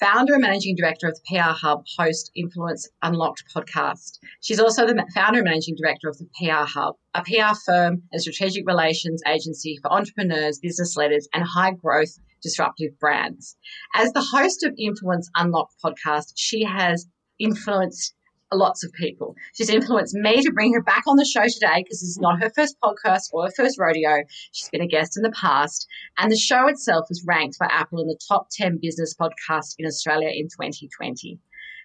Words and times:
founder 0.00 0.34
and 0.34 0.42
managing 0.42 0.76
director 0.76 1.08
of 1.08 1.14
the 1.14 1.20
PR 1.28 1.50
Hub 1.50 1.84
Host 1.96 2.30
Influence 2.36 2.88
Unlocked 3.02 3.44
podcast. 3.54 4.18
She's 4.40 4.60
also 4.60 4.86
the 4.86 5.04
founder 5.14 5.40
and 5.40 5.48
managing 5.48 5.76
director 5.76 6.08
of 6.08 6.18
the 6.18 6.28
PR 6.38 6.64
Hub, 6.64 6.94
a 7.14 7.22
PR 7.22 7.58
firm 7.66 8.02
and 8.12 8.20
strategic 8.20 8.66
relations 8.66 9.22
agency 9.26 9.78
for 9.82 9.92
entrepreneurs, 9.92 10.58
business 10.58 10.96
leaders, 10.96 11.28
and 11.34 11.44
high 11.44 11.72
growth 11.72 12.18
disruptive 12.42 12.98
brands. 13.00 13.56
As 13.94 14.12
the 14.12 14.22
host 14.22 14.64
of 14.64 14.74
Influence 14.78 15.28
Unlocked 15.36 15.74
podcast, 15.84 16.32
she 16.36 16.64
has 16.64 17.06
influenced 17.38 18.14
lots 18.52 18.84
of 18.84 18.92
people. 18.92 19.34
She's 19.54 19.70
influenced 19.70 20.14
me 20.14 20.42
to 20.42 20.52
bring 20.52 20.72
her 20.74 20.82
back 20.82 21.04
on 21.06 21.16
the 21.16 21.24
show 21.24 21.44
today 21.44 21.82
because 21.82 22.00
this 22.00 22.10
is 22.10 22.18
not 22.20 22.40
her 22.42 22.50
first 22.50 22.76
podcast 22.82 23.28
or 23.32 23.44
her 23.44 23.52
first 23.56 23.78
rodeo. 23.78 24.24
She's 24.52 24.68
been 24.70 24.80
a 24.80 24.86
guest 24.86 25.16
in 25.16 25.22
the 25.22 25.30
past. 25.30 25.86
And 26.18 26.30
the 26.30 26.36
show 26.36 26.66
itself 26.68 27.06
was 27.08 27.24
ranked 27.26 27.58
by 27.58 27.66
Apple 27.70 28.00
in 28.00 28.06
the 28.06 28.18
top 28.28 28.48
10 28.52 28.78
business 28.80 29.14
podcasts 29.14 29.74
in 29.78 29.86
Australia 29.86 30.30
in 30.30 30.46
2020. 30.46 31.38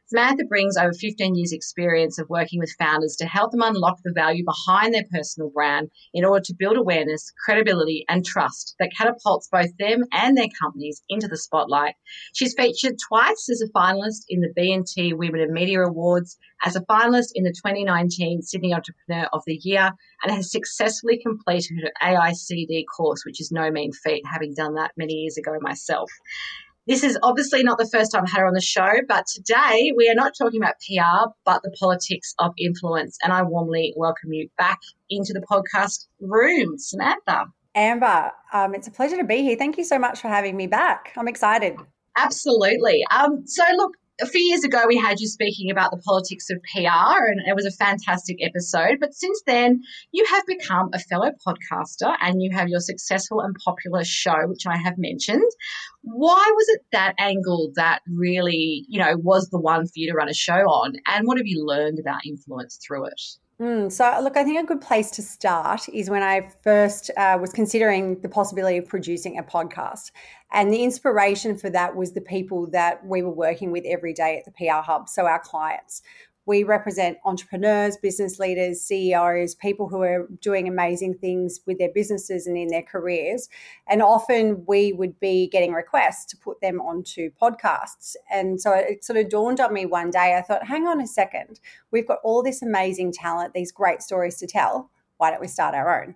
Samantha 0.06 0.44
brings 0.44 0.76
over 0.76 0.92
15 0.92 1.36
years' 1.36 1.54
experience 1.54 2.20
of 2.20 2.30
working 2.30 2.60
with 2.60 2.76
founders 2.78 3.16
to 3.16 3.26
help 3.26 3.52
them 3.52 3.62
unlock 3.62 4.00
the 4.04 4.12
value 4.14 4.44
behind 4.44 4.94
their 4.94 5.06
personal 5.10 5.50
brand 5.50 5.90
in 6.14 6.26
order 6.26 6.44
to 6.44 6.56
build 6.60 6.78
awareness, 6.78 7.32
credibility, 7.46 8.04
and 8.10 8.26
trust 8.26 8.76
that 8.80 8.92
catapults 8.98 9.48
both 9.50 9.76
them 9.78 10.04
and 10.12 10.38
their 10.38 10.50
companies 10.62 11.02
into 11.08 11.28
the 11.28 11.38
spotlight. 11.38 11.96
She's 12.34 12.54
featured 12.54 12.96
twice 13.08 13.48
as 13.50 13.62
a 13.62 13.72
finalist 13.72 14.24
in 14.28 14.42
the 14.42 14.52
B&T 14.54 15.14
Women 15.14 15.40
in 15.40 15.54
Media 15.54 15.82
Awards, 15.82 16.38
as 16.66 16.76
a 16.76 16.82
finalist 16.82 17.30
in 17.34 17.46
the 17.46 17.54
2019 17.54 18.42
Sydney 18.42 18.74
Entrepreneur 18.74 19.28
of 19.32 19.44
the 19.46 19.60
Year, 19.64 19.92
and 20.24 20.34
has 20.34 20.52
successfully 20.52 21.18
completed 21.22 21.78
her 21.82 21.92
AICD 22.02 22.84
course, 22.96 23.24
which 23.26 23.40
is 23.40 23.52
no 23.52 23.72
mean 23.72 23.92
feat, 23.94 24.24
having 24.30 24.54
done 24.54 24.76
that 24.76 24.92
many 24.98 25.14
years 25.14 25.38
ago 25.38 25.58
myself. 25.62 26.12
This 26.86 27.06
is 27.06 27.18
obviously 27.24 27.64
not 27.64 27.78
the 27.78 27.88
first 27.88 28.12
time 28.12 28.24
I've 28.24 28.32
had 28.32 28.42
her 28.42 28.48
on 28.48 28.54
the 28.54 28.60
show, 28.60 28.92
but 29.08 29.26
today 29.26 29.94
we 29.96 30.10
are 30.10 30.16
not 30.16 30.34
talking 30.38 30.62
about 30.62 30.76
PR, 30.82 31.32
but 31.46 31.62
the 31.64 31.72
politics 31.80 32.36
of 32.40 32.52
influence. 32.58 33.18
And 33.24 33.32
I 33.32 33.42
warmly 33.44 33.94
welcome 33.96 34.34
you 34.34 34.50
back 34.58 34.80
into 35.10 35.32
the 35.32 35.40
podcast 35.50 36.08
room, 36.20 36.78
Samantha. 36.78 37.46
Amber, 37.74 38.32
um, 38.52 38.76
it's 38.76 38.90
a 38.90 38.92
pleasure 38.92 39.16
to 39.16 39.24
be 39.24 39.44
here. 39.44 39.56
Thank 39.56 39.78
you 39.78 39.86
so 39.86 39.98
much 39.98 40.20
for 40.20 40.28
having 40.28 40.58
me 40.58 40.68
back. 40.68 41.14
I'm 41.16 41.30
excited. 41.30 41.78
Absolutely. 42.18 43.06
Um, 43.10 43.48
so, 43.48 43.64
look, 43.78 43.94
a 44.22 44.28
few 44.28 44.42
years 44.42 44.64
ago, 44.64 44.84
we 44.88 44.98
had 44.98 45.20
you 45.20 45.28
speaking 45.28 45.72
about 45.72 45.92
the 45.92 45.98
politics 45.98 46.50
of 46.50 46.62
PR, 46.64 47.26
and 47.26 47.42
it 47.48 47.56
was 47.56 47.66
a 47.66 47.72
fantastic 47.72 48.38
episode. 48.42 48.98
But 49.00 49.14
since 49.14 49.42
then, 49.48 49.82
you 50.12 50.24
have 50.26 50.46
become 50.46 50.90
a 50.94 51.00
fellow 51.00 51.32
podcaster 51.46 52.16
and 52.22 52.42
you 52.42 52.52
have 52.54 52.70
your 52.70 52.80
successful 52.80 53.42
and 53.42 53.56
popular 53.64 54.04
show, 54.04 54.48
which 54.48 54.68
I 54.68 54.78
have 54.78 54.98
mentioned. 54.98 55.50
Why 56.02 56.52
was 56.56 56.66
it 56.70 56.82
that 56.92 57.16
angle 57.18 57.72
that 57.76 58.02
really, 58.08 58.86
you 58.88 59.00
know, 59.00 59.18
was 59.18 59.50
the 59.50 59.60
one 59.60 59.86
for 59.86 59.94
you 59.96 60.12
to 60.12 60.16
run 60.16 60.30
a 60.30 60.34
show 60.34 60.54
on? 60.54 60.94
And 61.08 61.26
what 61.26 61.38
have 61.38 61.48
you 61.48 61.66
learned 61.66 62.00
about 62.00 62.26
influence 62.26 62.80
through 62.86 63.06
it? 63.08 63.22
Mm, 63.62 63.92
so, 63.92 64.20
look, 64.22 64.36
I 64.36 64.44
think 64.44 64.60
a 64.60 64.66
good 64.66 64.82
place 64.82 65.12
to 65.12 65.22
start 65.22 65.88
is 65.90 66.10
when 66.10 66.24
I 66.24 66.50
first 66.64 67.12
uh, 67.16 67.38
was 67.40 67.54
considering 67.54 68.20
the 68.22 68.28
possibility 68.28 68.78
of 68.78 68.88
producing 68.88 69.38
a 69.38 69.44
podcast. 69.44 70.12
And 70.54 70.72
the 70.72 70.84
inspiration 70.84 71.58
for 71.58 71.70
that 71.72 71.96
was 71.96 72.14
the 72.14 72.22
people 72.22 72.68
that 72.68 73.06
we 73.06 73.22
were 73.22 73.32
working 73.32 73.72
with 73.72 73.84
every 73.86 74.14
day 74.14 74.38
at 74.38 74.46
the 74.46 74.52
PR 74.52 74.82
Hub, 74.82 75.10
so 75.10 75.26
our 75.26 75.40
clients 75.40 76.02
we 76.46 76.64
represent 76.64 77.18
entrepreneurs, 77.24 77.96
business 77.98 78.38
leaders, 78.38 78.82
CEOs, 78.82 79.56
people 79.56 79.88
who 79.88 80.02
are 80.02 80.28
doing 80.42 80.68
amazing 80.68 81.16
things 81.16 81.62
with 81.66 81.78
their 81.78 81.92
businesses 81.94 82.48
and 82.48 82.58
in 82.58 82.68
their 82.68 82.82
careers. 82.82 83.48
And 83.88 84.02
often 84.02 84.66
we 84.68 84.92
would 84.92 85.20
be 85.20 85.48
getting 85.48 85.72
requests 85.72 86.26
to 86.26 86.38
put 86.38 86.60
them 86.60 86.82
onto 86.82 87.32
podcasts. 87.42 88.16
And 88.30 88.60
so 88.60 88.74
it 88.74 89.06
sort 89.06 89.20
of 89.20 89.30
dawned 89.30 89.62
on 89.62 89.74
me 89.74 89.86
one 89.86 90.12
day. 90.12 90.36
I 90.38 90.42
thought, 90.42 90.68
hang 90.68 90.86
on 90.86 91.00
a 91.00 91.08
second, 91.08 91.60
we've 91.92 92.08
got 92.08 92.20
all 92.24 92.44
this 92.44 92.62
amazing 92.62 93.14
talent, 93.14 93.54
these 93.54 93.72
great 93.72 94.02
stories 94.02 94.38
to 94.38 94.48
tell. 94.48 94.90
Why 95.18 95.32
don't 95.32 95.42
we 95.42 95.48
start 95.48 95.76
our 95.76 96.04
own? 96.04 96.16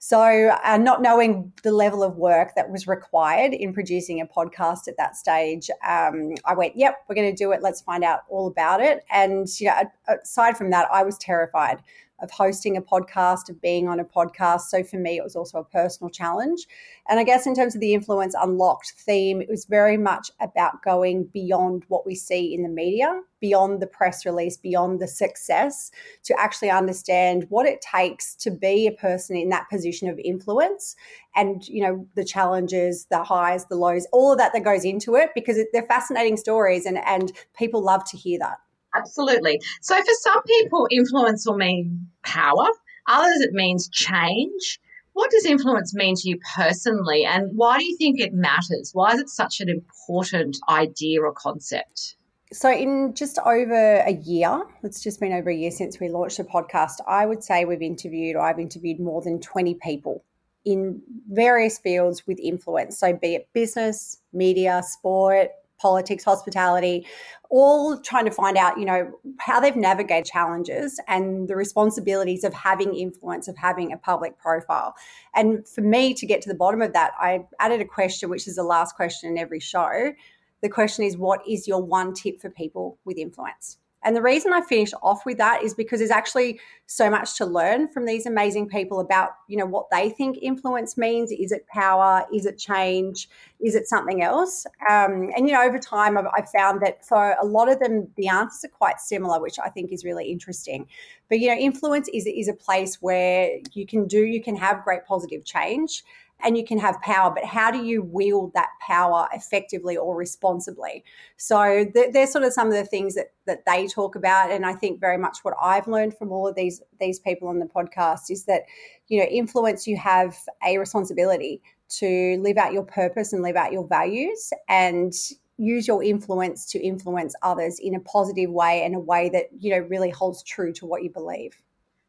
So, 0.00 0.56
uh, 0.64 0.76
not 0.76 1.02
knowing 1.02 1.52
the 1.64 1.72
level 1.72 2.04
of 2.04 2.16
work 2.16 2.54
that 2.54 2.70
was 2.70 2.86
required 2.86 3.52
in 3.52 3.72
producing 3.72 4.20
a 4.20 4.26
podcast 4.26 4.86
at 4.86 4.96
that 4.96 5.16
stage, 5.16 5.70
um, 5.86 6.34
I 6.44 6.54
went, 6.54 6.76
"Yep, 6.76 6.96
we're 7.08 7.16
going 7.16 7.34
to 7.34 7.36
do 7.36 7.50
it. 7.50 7.62
Let's 7.62 7.80
find 7.80 8.04
out 8.04 8.20
all 8.28 8.46
about 8.46 8.80
it." 8.80 9.04
And 9.10 9.48
you 9.58 9.66
know, 9.66 9.82
aside 10.22 10.56
from 10.56 10.70
that, 10.70 10.88
I 10.92 11.02
was 11.02 11.18
terrified 11.18 11.82
of 12.20 12.30
hosting 12.30 12.76
a 12.76 12.82
podcast, 12.82 13.48
of 13.48 13.60
being 13.60 13.88
on 13.88 14.00
a 14.00 14.04
podcast. 14.04 14.62
So 14.62 14.82
for 14.82 14.96
me, 14.96 15.16
it 15.16 15.24
was 15.24 15.36
also 15.36 15.58
a 15.58 15.64
personal 15.64 16.10
challenge. 16.10 16.66
And 17.08 17.20
I 17.20 17.24
guess 17.24 17.46
in 17.46 17.54
terms 17.54 17.74
of 17.74 17.80
the 17.80 17.94
influence 17.94 18.34
unlocked 18.40 18.94
theme, 18.96 19.40
it 19.40 19.48
was 19.48 19.64
very 19.64 19.96
much 19.96 20.30
about 20.40 20.82
going 20.82 21.24
beyond 21.24 21.84
what 21.88 22.06
we 22.06 22.14
see 22.14 22.54
in 22.54 22.62
the 22.62 22.68
media, 22.68 23.20
beyond 23.40 23.80
the 23.80 23.86
press 23.86 24.26
release, 24.26 24.56
beyond 24.56 25.00
the 25.00 25.08
success, 25.08 25.90
to 26.24 26.38
actually 26.38 26.70
understand 26.70 27.46
what 27.48 27.66
it 27.66 27.80
takes 27.80 28.34
to 28.36 28.50
be 28.50 28.86
a 28.86 28.92
person 28.92 29.36
in 29.36 29.48
that 29.50 29.68
position 29.70 30.08
of 30.08 30.18
influence 30.18 30.96
and, 31.36 31.66
you 31.68 31.82
know, 31.82 32.06
the 32.14 32.24
challenges, 32.24 33.06
the 33.10 33.22
highs, 33.22 33.66
the 33.66 33.76
lows, 33.76 34.06
all 34.12 34.32
of 34.32 34.38
that 34.38 34.52
that 34.52 34.64
goes 34.64 34.84
into 34.84 35.14
it 35.14 35.30
because 35.34 35.58
they're 35.72 35.82
fascinating 35.82 36.36
stories 36.36 36.84
and, 36.84 36.98
and 36.98 37.32
people 37.56 37.82
love 37.82 38.04
to 38.10 38.16
hear 38.16 38.38
that. 38.38 38.58
Absolutely. 38.94 39.60
So 39.80 39.96
for 39.96 40.12
some 40.22 40.42
people, 40.42 40.88
influence 40.90 41.46
will 41.46 41.56
mean 41.56 42.08
power. 42.24 42.66
Others, 43.06 43.40
it 43.40 43.52
means 43.52 43.88
change. 43.88 44.80
What 45.12 45.30
does 45.30 45.44
influence 45.46 45.94
mean 45.94 46.14
to 46.14 46.28
you 46.28 46.38
personally, 46.54 47.24
and 47.24 47.50
why 47.56 47.78
do 47.78 47.84
you 47.84 47.96
think 47.96 48.20
it 48.20 48.32
matters? 48.32 48.90
Why 48.92 49.14
is 49.14 49.20
it 49.20 49.28
such 49.28 49.60
an 49.60 49.68
important 49.68 50.56
idea 50.68 51.22
or 51.22 51.32
concept? 51.32 52.14
So, 52.52 52.70
in 52.70 53.14
just 53.14 53.38
over 53.44 53.96
a 53.96 54.12
year, 54.12 54.62
it's 54.84 55.02
just 55.02 55.18
been 55.18 55.32
over 55.32 55.50
a 55.50 55.54
year 55.54 55.72
since 55.72 55.98
we 55.98 56.08
launched 56.08 56.36
the 56.36 56.44
podcast, 56.44 57.00
I 57.06 57.26
would 57.26 57.42
say 57.42 57.64
we've 57.64 57.82
interviewed, 57.82 58.36
or 58.36 58.42
I've 58.42 58.60
interviewed 58.60 59.00
more 59.00 59.20
than 59.20 59.40
20 59.40 59.74
people 59.82 60.24
in 60.64 61.02
various 61.28 61.78
fields 61.78 62.26
with 62.26 62.38
influence. 62.38 62.98
So, 62.98 63.12
be 63.12 63.34
it 63.34 63.48
business, 63.52 64.22
media, 64.32 64.82
sport, 64.84 65.48
politics, 65.78 66.24
hospitality, 66.24 67.06
all 67.50 67.98
trying 68.00 68.24
to 68.24 68.30
find 68.30 68.56
out, 68.56 68.78
you 68.78 68.84
know, 68.84 69.10
how 69.38 69.58
they've 69.58 69.76
navigated 69.76 70.26
challenges 70.26 71.00
and 71.08 71.48
the 71.48 71.56
responsibilities 71.56 72.44
of 72.44 72.52
having 72.52 72.94
influence, 72.94 73.48
of 73.48 73.56
having 73.56 73.92
a 73.92 73.96
public 73.96 74.38
profile. 74.38 74.94
And 75.34 75.66
for 75.66 75.80
me 75.80 76.12
to 76.14 76.26
get 76.26 76.42
to 76.42 76.48
the 76.48 76.54
bottom 76.54 76.82
of 76.82 76.92
that, 76.92 77.12
I 77.18 77.46
added 77.58 77.80
a 77.80 77.86
question, 77.86 78.28
which 78.28 78.46
is 78.46 78.56
the 78.56 78.62
last 78.62 78.96
question 78.96 79.30
in 79.30 79.38
every 79.38 79.60
show. 79.60 80.12
The 80.60 80.68
question 80.68 81.04
is, 81.04 81.16
what 81.16 81.40
is 81.48 81.66
your 81.66 81.82
one 81.82 82.12
tip 82.12 82.40
for 82.40 82.50
people 82.50 82.98
with 83.04 83.16
influence? 83.16 83.78
And 84.08 84.16
the 84.16 84.22
reason 84.22 84.54
I 84.54 84.62
finished 84.62 84.94
off 85.02 85.26
with 85.26 85.36
that 85.36 85.62
is 85.62 85.74
because 85.74 86.00
there's 86.00 86.10
actually 86.10 86.60
so 86.86 87.10
much 87.10 87.36
to 87.36 87.44
learn 87.44 87.88
from 87.88 88.06
these 88.06 88.24
amazing 88.24 88.66
people 88.66 89.00
about, 89.00 89.32
you 89.48 89.58
know, 89.58 89.66
what 89.66 89.90
they 89.90 90.08
think 90.08 90.38
influence 90.40 90.96
means. 90.96 91.30
Is 91.30 91.52
it 91.52 91.66
power? 91.66 92.24
Is 92.32 92.46
it 92.46 92.56
change? 92.56 93.28
Is 93.60 93.74
it 93.74 93.86
something 93.86 94.22
else? 94.22 94.64
Um, 94.88 95.28
and, 95.36 95.46
you 95.46 95.52
know, 95.52 95.62
over 95.62 95.78
time, 95.78 96.16
I've, 96.16 96.24
I've, 96.34 96.48
found 96.48 96.80
that 96.80 97.04
for 97.04 97.36
a 97.38 97.44
lot 97.44 97.70
of 97.70 97.80
them, 97.80 98.08
the 98.16 98.28
answers 98.28 98.64
are 98.64 98.72
quite 98.74 98.98
similar, 98.98 99.42
which 99.42 99.58
I 99.62 99.68
think 99.68 99.92
is 99.92 100.06
really 100.06 100.32
interesting. 100.32 100.86
But, 101.28 101.40
you 101.40 101.48
know, 101.48 101.56
influence 101.56 102.08
is, 102.08 102.24
is 102.24 102.48
a 102.48 102.54
place 102.54 103.02
where 103.02 103.58
you 103.74 103.86
can 103.86 104.06
do, 104.06 104.24
you 104.24 104.42
can 104.42 104.56
have 104.56 104.84
great 104.84 105.04
positive 105.04 105.44
change 105.44 106.02
and 106.42 106.56
you 106.56 106.64
can 106.64 106.78
have 106.78 107.00
power, 107.00 107.32
but 107.34 107.44
how 107.44 107.70
do 107.70 107.84
you 107.84 108.02
wield 108.02 108.52
that 108.54 108.68
power 108.80 109.28
effectively 109.32 109.96
or 109.96 110.16
responsibly? 110.16 111.04
So 111.36 111.86
they're 111.94 112.26
sort 112.26 112.44
of 112.44 112.52
some 112.52 112.68
of 112.68 112.74
the 112.74 112.84
things 112.84 113.14
that 113.14 113.32
that 113.46 113.64
they 113.66 113.86
talk 113.86 114.14
about, 114.14 114.50
and 114.50 114.64
I 114.64 114.74
think 114.74 115.00
very 115.00 115.18
much 115.18 115.38
what 115.42 115.54
I've 115.60 115.88
learned 115.88 116.16
from 116.16 116.30
all 116.30 116.46
of 116.46 116.54
these 116.54 116.82
these 117.00 117.18
people 117.18 117.48
on 117.48 117.58
the 117.58 117.66
podcast 117.66 118.30
is 118.30 118.44
that 118.44 118.62
you 119.08 119.20
know 119.20 119.26
influence 119.26 119.86
you 119.86 119.96
have 119.96 120.36
a 120.64 120.78
responsibility 120.78 121.62
to 121.88 122.38
live 122.40 122.58
out 122.58 122.72
your 122.72 122.84
purpose 122.84 123.32
and 123.32 123.42
live 123.42 123.56
out 123.56 123.72
your 123.72 123.86
values 123.86 124.52
and 124.68 125.14
use 125.56 125.88
your 125.88 126.02
influence 126.04 126.66
to 126.66 126.78
influence 126.78 127.34
others 127.42 127.78
in 127.80 127.94
a 127.94 128.00
positive 128.00 128.50
way 128.50 128.82
and 128.84 128.94
a 128.94 129.00
way 129.00 129.28
that 129.28 129.46
you 129.58 129.70
know 129.70 129.86
really 129.88 130.10
holds 130.10 130.42
true 130.42 130.72
to 130.72 130.86
what 130.86 131.02
you 131.02 131.10
believe 131.10 131.60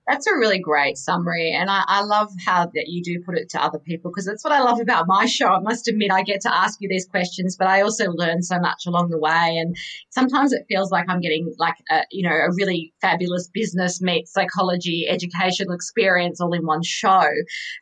that's 0.10 0.26
a 0.26 0.34
really 0.34 0.58
great 0.58 0.98
summary. 0.98 1.52
And 1.52 1.70
I, 1.70 1.84
I 1.88 2.02
love 2.02 2.32
how 2.44 2.66
that 2.66 2.86
you 2.88 3.04
do 3.04 3.22
put 3.24 3.38
it 3.38 3.48
to 3.50 3.64
other 3.64 3.78
people 3.78 4.10
because 4.10 4.26
that's 4.26 4.44
what 4.44 4.52
I 4.52 4.62
love 4.62 4.80
about 4.80 5.06
my 5.08 5.28
show. 5.28 5.48
I 5.48 5.60
must 5.60 5.88
admit, 5.88 6.12
I 6.12 6.24
get 6.24 6.42
to 6.42 6.54
ask 6.56 6.80
you 6.82 6.90
these 6.90 7.06
questions, 7.06 7.56
but 7.56 7.68
I 7.68 7.82
also 7.82 8.06
learn 8.10 8.42
so 8.42 8.60
much 8.60 8.88
along 8.88 9.10
the 9.10 9.20
way. 9.20 9.58
And 9.58 9.78
sometimes 10.10 10.52
it 10.52 10.66
feels 10.68 10.92
like 10.92 11.06
I'm 11.08 11.22
getting 11.22 11.54
like 11.60 11.76
a, 11.92 12.02
you 12.10 12.28
know, 12.28 12.36
a 12.36 12.50
really 12.56 12.92
fabulous 13.02 13.50
business 13.54 14.02
meets 14.02 14.34
psychology, 14.34 15.06
educational 15.08 15.76
experience 15.76 16.42
all 16.42 16.54
in 16.54 16.66
one 16.66 16.82
show. 16.82 17.28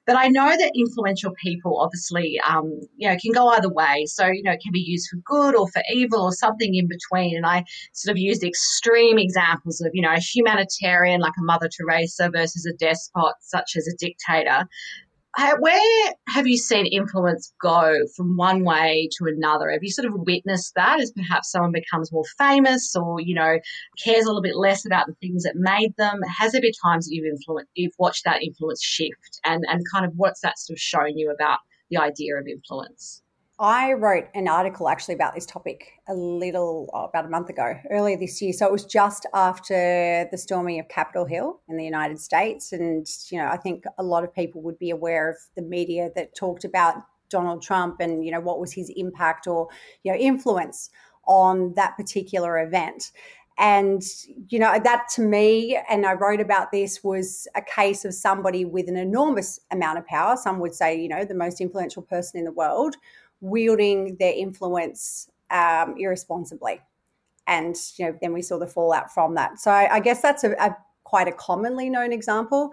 But 0.06 0.18
I 0.18 0.28
know 0.28 0.50
that 0.50 0.72
influential 0.76 1.32
people 1.42 1.80
obviously, 1.80 2.42
um, 2.46 2.78
you 2.98 3.10
know, 3.10 3.16
can 3.22 3.32
go 3.32 3.48
either 3.50 3.70
way. 3.70 4.06
So, 4.06 4.28
you 4.28 4.44
know, 4.44 4.52
it 4.52 4.60
can 4.62 4.74
be 4.74 4.84
used 4.86 5.08
for 5.10 5.18
good 5.26 5.56
or 5.56 5.70
for 5.70 5.82
evil 5.94 6.24
or 6.24 6.34
something 6.34 6.76
in 6.76 6.90
between. 6.90 7.38
And 7.38 7.46
I 7.46 7.64
sort 7.94 8.12
of 8.12 8.18
used 8.18 8.44
extreme 8.44 9.18
examples 9.18 9.80
of, 9.80 9.92
you 9.94 10.02
know, 10.02 10.12
a 10.12 10.20
humanitarian 10.20 11.22
like 11.22 11.34
a 11.40 11.44
Mother 11.44 11.70
Teresa 11.70 12.17
versus 12.32 12.66
a 12.66 12.74
despot 12.74 13.36
such 13.42 13.74
as 13.78 13.88
a 13.88 13.96
dictator. 13.98 14.68
Where 15.60 16.14
have 16.30 16.48
you 16.48 16.58
seen 16.58 16.88
influence 16.88 17.54
go 17.62 17.96
from 18.16 18.38
one 18.38 18.64
way 18.64 19.08
to 19.20 19.26
another? 19.26 19.70
Have 19.70 19.84
you 19.84 19.92
sort 19.92 20.08
of 20.08 20.14
witnessed 20.16 20.74
that 20.76 21.00
as 21.00 21.12
perhaps 21.12 21.52
someone 21.52 21.72
becomes 21.72 22.12
more 22.12 22.24
famous 22.40 22.96
or, 22.96 23.22
you 23.22 23.36
know, 23.36 23.60
cares 24.04 24.24
a 24.24 24.28
little 24.28 24.42
bit 24.42 24.56
less 24.56 24.84
about 24.84 25.06
the 25.06 25.14
things 25.22 25.44
that 25.44 25.56
made 25.56 25.94
them? 25.98 26.22
Has 26.40 26.54
there 26.54 26.62
been 26.62 26.72
times 26.84 27.06
that 27.06 27.14
you've 27.14 27.32
influenced, 27.32 27.70
you've 27.76 27.94
watched 28.00 28.24
that 28.26 28.42
influence 28.42 28.84
shift 28.84 29.40
and, 29.46 29.64
and 29.68 29.84
kind 29.94 30.06
of 30.06 30.14
what's 30.16 30.42
that 30.42 30.58
sort 30.58 30.76
of 30.76 30.82
shown 30.82 31.16
you 31.20 31.30
about 31.30 31.60
the 31.92 31.98
idea 31.98 32.36
of 32.36 32.48
influence? 32.48 33.22
I 33.60 33.94
wrote 33.94 34.26
an 34.36 34.48
article 34.48 34.88
actually 34.88 35.16
about 35.16 35.34
this 35.34 35.46
topic 35.46 35.94
a 36.08 36.14
little 36.14 36.92
oh, 36.94 37.06
about 37.06 37.26
a 37.26 37.30
month 37.30 37.50
ago, 37.50 37.74
earlier 37.90 38.16
this 38.16 38.40
year. 38.40 38.54
So 38.54 38.68
it 38.68 38.72
was 38.72 38.86
just 38.86 39.26
after 39.34 40.28
the 40.30 40.38
storming 40.38 40.80
of 40.80 40.88
Capitol 40.90 41.26
Hill 41.26 41.60
in 41.68 41.76
the 41.76 41.84
United 41.84 42.20
States. 42.20 42.72
And, 42.72 43.08
you 43.30 43.40
know, 43.40 43.48
I 43.48 43.58
think 43.58 43.86
a 43.98 44.04
lot 44.04 44.24
of 44.24 44.34
people 44.34 44.62
would 44.62 44.78
be 44.78 44.92
aware 44.92 45.32
of 45.32 45.38
the 45.56 45.64
media 45.64 46.12
that 46.16 46.36
talked 46.36 46.66
about 46.66 46.98
Donald 47.30 47.64
Trump 47.64 48.00
and, 48.00 48.24
you 48.24 48.32
know, 48.32 48.40
what 48.40 48.60
was 48.60 48.74
his 48.74 48.92
impact 48.96 49.48
or, 49.48 49.70
you 50.04 50.12
know, 50.12 50.18
influence 50.18 50.92
on 51.28 51.74
that 51.74 51.98
particular 51.98 52.60
event. 52.60 53.12
And, 53.58 54.04
you 54.50 54.60
know, 54.60 54.80
that 54.84 55.08
to 55.16 55.22
me, 55.22 55.80
and 55.90 56.06
I 56.06 56.14
wrote 56.14 56.40
about 56.40 56.72
this, 56.72 57.04
was 57.04 57.48
a 57.56 57.62
case 57.64 58.06
of 58.06 58.14
somebody 58.14 58.66
with 58.66 58.88
an 58.88 58.98
enormous 58.98 59.60
amount 59.72 59.98
of 59.98 60.06
power. 60.06 60.38
Some 60.38 60.60
would 60.60 60.76
say, 60.76 61.02
you 61.02 61.10
know, 61.10 61.26
the 61.26 61.34
most 61.34 61.60
influential 61.60 62.04
person 62.04 62.38
in 62.38 62.46
the 62.46 62.52
world 62.52 62.98
wielding 63.42 64.18
their 64.18 64.34
influence 64.34 65.30
um, 65.50 65.96
irresponsibly. 65.98 66.82
And 67.48 67.76
you 67.98 68.06
know, 68.06 68.18
then 68.22 68.34
we 68.34 68.42
saw 68.42 68.58
the 68.58 68.68
fallout 68.68 69.14
from 69.14 69.36
that. 69.36 69.60
So 69.60 69.72
I, 69.72 70.00
guess 70.00 70.22
that's 70.22 70.44
a, 70.44 70.52
a 70.54 70.76
quite 71.08 71.28
a 71.30 71.32
commonly 71.32 71.90
known 71.90 72.12
example. 72.12 72.72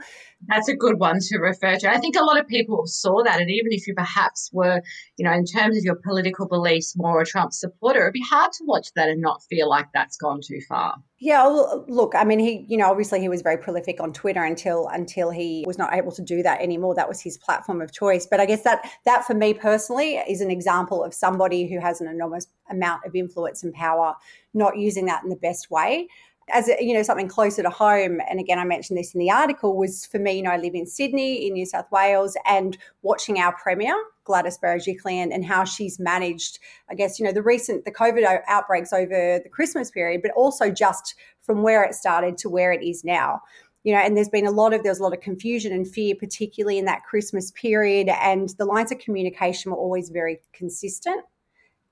That's 0.49 0.69
a 0.69 0.75
good 0.75 0.99
one 0.99 1.21
to 1.21 1.39
refer 1.39 1.77
to. 1.77 1.89
I 1.89 1.99
think 1.99 2.17
a 2.17 2.25
lot 2.25 2.39
of 2.39 2.49
people 2.49 2.83
saw 2.85 3.23
that, 3.23 3.41
and 3.41 3.49
even 3.49 3.73
if 3.73 3.87
you 3.87 3.95
perhaps 3.95 4.51
were, 4.53 4.83
you 5.17 5.25
know, 5.25 5.33
in 5.33 5.45
terms 5.45 5.77
of 5.79 5.85
your 5.85 5.95
political 5.95 6.49
beliefs, 6.49 6.97
more 6.97 7.23
a 7.23 7.25
Trump 7.25 7.53
supporter, 7.53 8.01
it'd 8.01 8.13
be 8.13 8.25
hard 8.29 8.51
to 8.55 8.65
watch 8.67 8.89
that 8.97 9.09
and 9.09 9.21
not 9.21 9.41
feel 9.49 9.69
like 9.69 9.87
that's 9.95 10.17
gone 10.17 10.41
too 10.45 10.61
far. 10.69 10.97
Yeah, 11.21 11.45
look, 11.45 12.15
I 12.17 12.25
mean, 12.25 12.41
he, 12.41 12.67
you 12.69 12.77
know, 12.77 12.91
obviously 12.91 13.21
he 13.21 13.29
was 13.29 13.41
very 13.41 13.57
prolific 13.57 14.01
on 14.01 14.13
Twitter 14.13 14.43
until 14.43 14.89
until 14.89 15.31
he 15.31 15.63
was 15.65 15.79
not 15.79 15.95
able 15.95 16.11
to 16.13 16.23
do 16.23 16.43
that 16.43 16.61
anymore. 16.61 16.97
That 16.97 17.09
was 17.09 17.21
his 17.21 17.39
platform 17.39 17.81
of 17.81 17.93
choice. 17.93 18.27
But 18.27 18.41
I 18.41 18.47
guess 18.47 18.63
that 18.63 18.85
that 19.05 19.25
for 19.25 19.35
me 19.35 19.55
personally 19.55 20.17
is 20.17 20.41
an 20.41 20.51
example 20.51 21.05
of 21.05 21.15
somebody 21.15 21.69
who 21.69 21.79
has 21.79 22.01
an 22.01 22.09
enormous 22.09 22.49
amount 22.69 23.07
of 23.07 23.15
influence 23.15 23.63
and 23.63 23.73
power, 23.73 24.17
not 24.53 24.77
using 24.77 25.07
that 25.07 25.23
in 25.23 25.31
the 25.31 25.37
best 25.37 25.71
way 25.71 26.09
as 26.51 26.69
you 26.81 26.95
know 26.95 27.03
something 27.03 27.29
closer 27.29 27.63
to 27.63 27.71
home 27.71 28.21
and 28.29 28.39
again 28.39 28.59
i 28.59 28.65
mentioned 28.65 28.99
this 28.99 29.15
in 29.15 29.21
the 29.21 29.31
article 29.31 29.77
was 29.77 30.07
for 30.07 30.19
me 30.19 30.33
you 30.33 30.43
know 30.43 30.51
i 30.51 30.57
live 30.57 30.75
in 30.75 30.87
sydney 30.87 31.47
in 31.47 31.55
new 31.55 31.67
south 31.67 31.91
wales 31.91 32.37
and 32.47 32.77
watching 33.03 33.39
our 33.39 33.55
premier 33.57 33.95
gladys 34.25 34.59
berejiklian 34.59 35.35
and 35.35 35.45
how 35.45 35.65
she's 35.65 35.99
managed 35.99 36.59
i 36.91 36.95
guess 36.95 37.19
you 37.19 37.25
know 37.25 37.33
the 37.33 37.43
recent 37.43 37.85
the 37.85 37.93
covid 37.93 38.41
outbreaks 38.47 38.93
over 38.93 39.41
the 39.43 39.49
christmas 39.51 39.91
period 39.91 40.21
but 40.23 40.31
also 40.33 40.71
just 40.71 41.15
from 41.45 41.63
where 41.63 41.85
it 41.85 41.95
started 41.95 42.39
to 42.39 42.49
where 42.49 42.73
it 42.73 42.83
is 42.83 43.05
now. 43.05 43.41
You 43.85 43.93
know 43.93 44.01
and 44.01 44.17
there's 44.17 44.31
been 44.31 44.47
a 44.47 44.51
lot 44.51 44.73
of 44.73 44.83
there's 44.83 44.99
a 44.99 45.03
lot 45.03 45.13
of 45.13 45.21
confusion 45.21 45.71
and 45.71 45.87
fear 45.87 46.15
particularly 46.19 46.79
in 46.79 46.87
that 46.87 47.05
christmas 47.05 47.51
period 47.51 48.09
and 48.09 48.49
the 48.57 48.65
lines 48.65 48.91
of 48.91 48.99
communication 48.99 49.71
were 49.71 49.77
always 49.77 50.09
very 50.09 50.41
consistent 50.55 51.21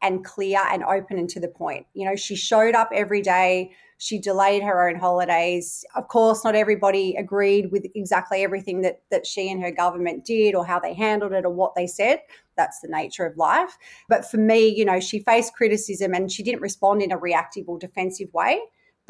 and 0.02 0.24
clear 0.24 0.60
and 0.70 0.82
open 0.84 1.18
and 1.18 1.28
to 1.30 1.40
the 1.40 1.48
point 1.48 1.86
you 1.94 2.04
know 2.04 2.16
she 2.16 2.36
showed 2.36 2.74
up 2.74 2.90
every 2.92 3.22
day 3.22 3.70
she 4.02 4.18
delayed 4.18 4.64
her 4.64 4.88
own 4.88 4.96
holidays. 4.96 5.84
Of 5.94 6.08
course, 6.08 6.42
not 6.42 6.56
everybody 6.56 7.14
agreed 7.14 7.70
with 7.70 7.86
exactly 7.94 8.42
everything 8.42 8.80
that, 8.82 9.00
that 9.12 9.24
she 9.28 9.48
and 9.48 9.62
her 9.62 9.70
government 9.70 10.24
did 10.24 10.56
or 10.56 10.66
how 10.66 10.80
they 10.80 10.92
handled 10.92 11.30
it 11.30 11.44
or 11.44 11.52
what 11.52 11.76
they 11.76 11.86
said. 11.86 12.18
That's 12.56 12.80
the 12.80 12.88
nature 12.88 13.24
of 13.24 13.36
life. 13.36 13.78
But 14.08 14.28
for 14.28 14.38
me, 14.38 14.66
you 14.66 14.84
know, 14.84 14.98
she 14.98 15.20
faced 15.20 15.54
criticism 15.54 16.14
and 16.14 16.32
she 16.32 16.42
didn't 16.42 16.62
respond 16.62 17.00
in 17.00 17.12
a 17.12 17.16
reactive 17.16 17.68
or 17.68 17.78
defensive 17.78 18.34
way 18.34 18.58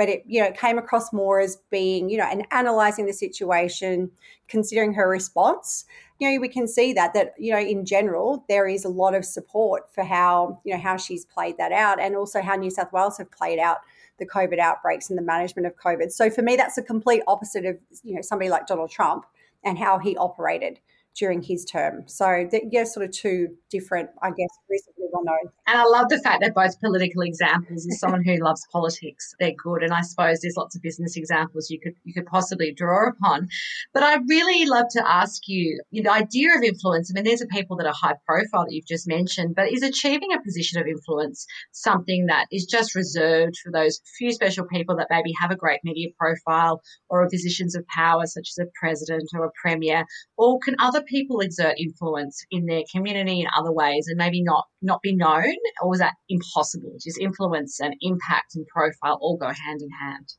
but 0.02 0.08
it 0.08 0.24
you 0.26 0.42
know 0.42 0.50
came 0.50 0.78
across 0.78 1.12
more 1.12 1.38
as 1.38 1.58
being 1.70 2.10
you 2.10 2.18
know 2.18 2.26
and 2.28 2.44
analyzing 2.50 3.06
the 3.06 3.12
situation 3.12 4.10
considering 4.48 4.92
her 4.92 5.08
response 5.08 5.84
you 6.18 6.28
know 6.28 6.40
we 6.40 6.48
can 6.48 6.66
see 6.66 6.92
that 6.92 7.14
that 7.14 7.34
you 7.38 7.52
know 7.52 7.60
in 7.60 7.86
general 7.86 8.44
there 8.48 8.66
is 8.66 8.84
a 8.84 8.88
lot 8.88 9.14
of 9.14 9.24
support 9.24 9.84
for 9.94 10.02
how 10.02 10.60
you 10.64 10.74
know 10.74 10.80
how 10.80 10.96
she's 10.96 11.24
played 11.24 11.56
that 11.56 11.70
out 11.70 12.00
and 12.00 12.16
also 12.16 12.42
how 12.42 12.56
new 12.56 12.68
south 12.68 12.92
wales 12.92 13.16
have 13.16 13.30
played 13.30 13.60
out 13.60 13.78
the 14.18 14.26
COVID 14.26 14.58
outbreaks 14.58 15.08
and 15.08 15.18
the 15.18 15.22
management 15.22 15.66
of 15.66 15.74
COVID. 15.76 16.12
So 16.12 16.30
for 16.30 16.42
me, 16.42 16.54
that's 16.54 16.78
a 16.78 16.82
complete 16.82 17.22
opposite 17.26 17.64
of 17.64 17.76
you 18.02 18.14
know 18.16 18.22
somebody 18.22 18.50
like 18.50 18.66
Donald 18.66 18.90
Trump 18.90 19.24
and 19.64 19.78
how 19.78 19.98
he 19.98 20.16
operated 20.16 20.80
during 21.16 21.42
his 21.42 21.64
term. 21.64 22.04
So 22.06 22.48
yeah, 22.70 22.84
sort 22.84 23.06
of 23.06 23.12
two 23.12 23.48
different, 23.70 24.10
I 24.22 24.28
guess, 24.30 24.48
reasonably 24.68 25.06
well 25.12 25.24
known. 25.24 25.52
And 25.66 25.78
I 25.78 25.84
love 25.84 26.08
the 26.08 26.18
fact 26.18 26.40
they're 26.40 26.52
both 26.52 26.80
political 26.80 27.22
examples. 27.22 27.86
As 27.86 28.00
someone 28.00 28.24
who 28.24 28.36
loves 28.36 28.66
politics, 28.72 29.34
they're 29.38 29.52
good. 29.52 29.82
And 29.82 29.92
I 29.92 30.02
suppose 30.02 30.40
there's 30.40 30.56
lots 30.56 30.74
of 30.74 30.82
business 30.82 31.16
examples 31.16 31.70
you 31.70 31.80
could 31.80 31.94
you 32.04 32.14
could 32.14 32.26
possibly 32.26 32.72
draw 32.72 33.08
upon. 33.08 33.48
But 33.92 34.02
I 34.02 34.16
really 34.28 34.66
love 34.66 34.86
to 34.92 35.08
ask 35.08 35.48
you, 35.48 35.80
you 35.90 36.02
know, 36.02 36.12
the 36.12 36.18
idea 36.18 36.56
of 36.56 36.62
influence. 36.62 37.10
I 37.10 37.14
mean, 37.14 37.24
there's 37.24 37.42
a 37.42 37.46
people 37.46 37.76
that 37.76 37.86
are 37.86 37.94
high 37.94 38.16
profile 38.26 38.64
that 38.64 38.72
you've 38.72 38.86
just 38.86 39.08
mentioned, 39.08 39.54
but 39.54 39.72
is 39.72 39.82
achieving 39.82 40.32
a 40.32 40.42
position 40.42 40.80
of 40.80 40.86
influence 40.86 41.46
something 41.72 42.26
that 42.26 42.46
is 42.50 42.66
just 42.66 42.94
reserved 42.94 43.56
for 43.62 43.70
those 43.70 44.00
few 44.18 44.32
special 44.32 44.66
people 44.66 44.96
that 44.96 45.08
maybe 45.10 45.32
have 45.40 45.50
a 45.50 45.56
great 45.56 45.80
media 45.84 46.08
profile 46.18 46.82
or 47.08 47.22
are 47.22 47.28
positions 47.28 47.74
of 47.74 47.86
power, 47.88 48.26
such 48.26 48.48
as 48.50 48.58
a 48.58 48.70
president 48.78 49.28
or 49.34 49.44
a 49.44 49.50
premier, 49.62 50.04
or 50.36 50.58
can 50.64 50.74
other 51.02 51.06
people 51.08 51.40
exert 51.40 51.74
influence 51.78 52.44
in 52.50 52.66
their 52.66 52.82
community 52.90 53.40
in 53.40 53.46
other 53.58 53.72
ways 53.72 54.06
and 54.08 54.16
maybe 54.16 54.42
not 54.42 54.66
not 54.80 55.00
be 55.02 55.14
known 55.14 55.54
or 55.80 55.88
was 55.88 55.98
that 55.98 56.14
impossible 56.28 56.92
just 57.00 57.18
influence 57.18 57.80
and 57.80 57.94
impact 58.00 58.54
and 58.54 58.66
profile 58.66 59.18
all 59.20 59.36
go 59.36 59.46
hand 59.46 59.80
in 59.82 59.90
hand 59.90 60.34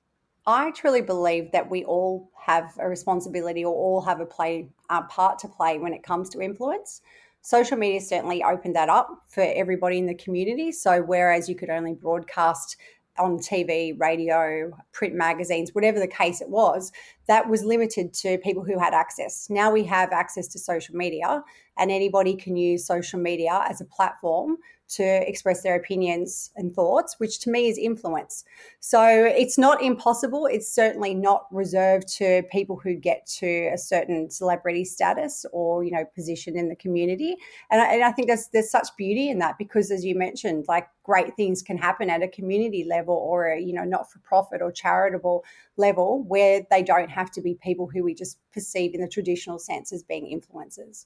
I 0.46 0.72
truly 0.72 1.02
believe 1.02 1.52
that 1.54 1.70
we 1.70 1.86
all 1.86 2.30
have 2.38 2.74
a 2.78 2.88
responsibility 2.88 3.64
or 3.64 3.74
all 3.74 4.02
have 4.02 4.20
a 4.20 4.26
play 4.26 4.68
a 4.90 5.04
part 5.04 5.40
to 5.40 5.48
play 5.48 5.80
when 5.80 5.94
it 5.94 6.04
comes 6.04 6.30
to 6.32 6.42
influence. 6.42 7.02
Social 7.42 7.78
media 7.78 8.02
certainly 8.02 8.44
opened 8.44 8.76
that 8.76 8.90
up 8.90 9.08
for 9.30 9.42
everybody 9.42 10.00
in 10.00 10.06
the 10.06 10.16
community. 10.16 10.74
So 10.74 11.02
whereas 11.02 11.48
you 11.48 11.56
could 11.56 11.70
only 11.70 11.94
broadcast 11.94 12.76
on 13.18 13.38
TV, 13.38 14.00
radio, 14.00 14.72
print 14.92 15.14
magazines, 15.14 15.74
whatever 15.74 16.00
the 16.00 16.08
case 16.08 16.42
it 16.42 16.50
was, 16.50 16.92
that 17.28 17.50
was 17.50 17.64
limited 17.64 18.14
to 18.14 18.38
people 18.40 18.64
who 18.64 18.80
had 18.80 18.94
access. 18.94 19.48
Now 19.50 19.72
we 19.72 19.84
have 19.86 20.12
access 20.12 20.48
to 20.50 20.60
social 20.60 20.96
media, 20.96 21.44
and 21.78 21.92
anybody 21.92 22.36
can 22.36 22.56
use 22.56 22.86
social 22.86 23.20
media 23.20 23.66
as 23.70 23.82
a 23.82 23.86
platform 23.86 24.58
to 24.96 25.04
express 25.04 25.62
their 25.62 25.76
opinions 25.76 26.52
and 26.56 26.74
thoughts, 26.74 27.20
which 27.20 27.40
to 27.40 27.50
me 27.50 27.68
is 27.68 27.78
influence. 27.78 28.44
So 28.80 29.02
it's 29.04 29.58
not 29.58 29.82
impossible. 29.82 30.46
It's 30.46 30.74
certainly 30.74 31.14
not 31.14 31.48
reserved 31.52 32.08
to 32.18 32.44
people 32.52 32.78
who 32.78 32.96
get 32.96 33.26
to 33.40 33.70
a 33.74 33.78
certain 33.78 34.30
celebrity 34.30 34.86
status 34.86 35.46
or 35.52 35.84
you 35.84 35.92
know 35.92 36.06
position 36.16 36.58
in 36.58 36.70
the 36.70 36.76
community. 36.76 37.36
And 37.72 37.82
I, 37.82 37.94
and 37.94 38.04
I 38.04 38.12
think 38.12 38.28
there's 38.28 38.48
there's 38.54 38.70
such 38.70 38.90
beauty 38.98 39.30
in 39.30 39.40
that 39.40 39.58
because, 39.58 39.92
as 39.92 40.04
you 40.04 40.16
mentioned, 40.16 40.66
like 40.68 40.88
great 41.04 41.36
things 41.36 41.62
can 41.62 41.78
happen 41.78 42.10
at 42.10 42.24
a 42.24 42.28
community 42.28 42.86
level 42.88 43.16
or 43.16 43.48
a 43.48 43.60
you 43.60 43.74
know 43.74 43.84
not 43.84 44.12
for 44.12 44.20
profit 44.20 44.62
or 44.62 44.72
charitable 44.72 45.44
level 45.78 46.24
where 46.24 46.62
they 46.70 46.84
don't 46.84 47.10
have 47.10 47.32
to 47.32 47.42
be 47.42 47.56
people 47.56 47.88
who 47.88 48.04
we 48.04 48.14
just 48.14 48.38
perceive 48.54 48.94
in 48.94 49.02
the 49.02 49.08
traditional 49.08 49.60
sense 49.60 49.92
as 49.92 50.04
being 50.04 50.26
influencers. 50.26 51.06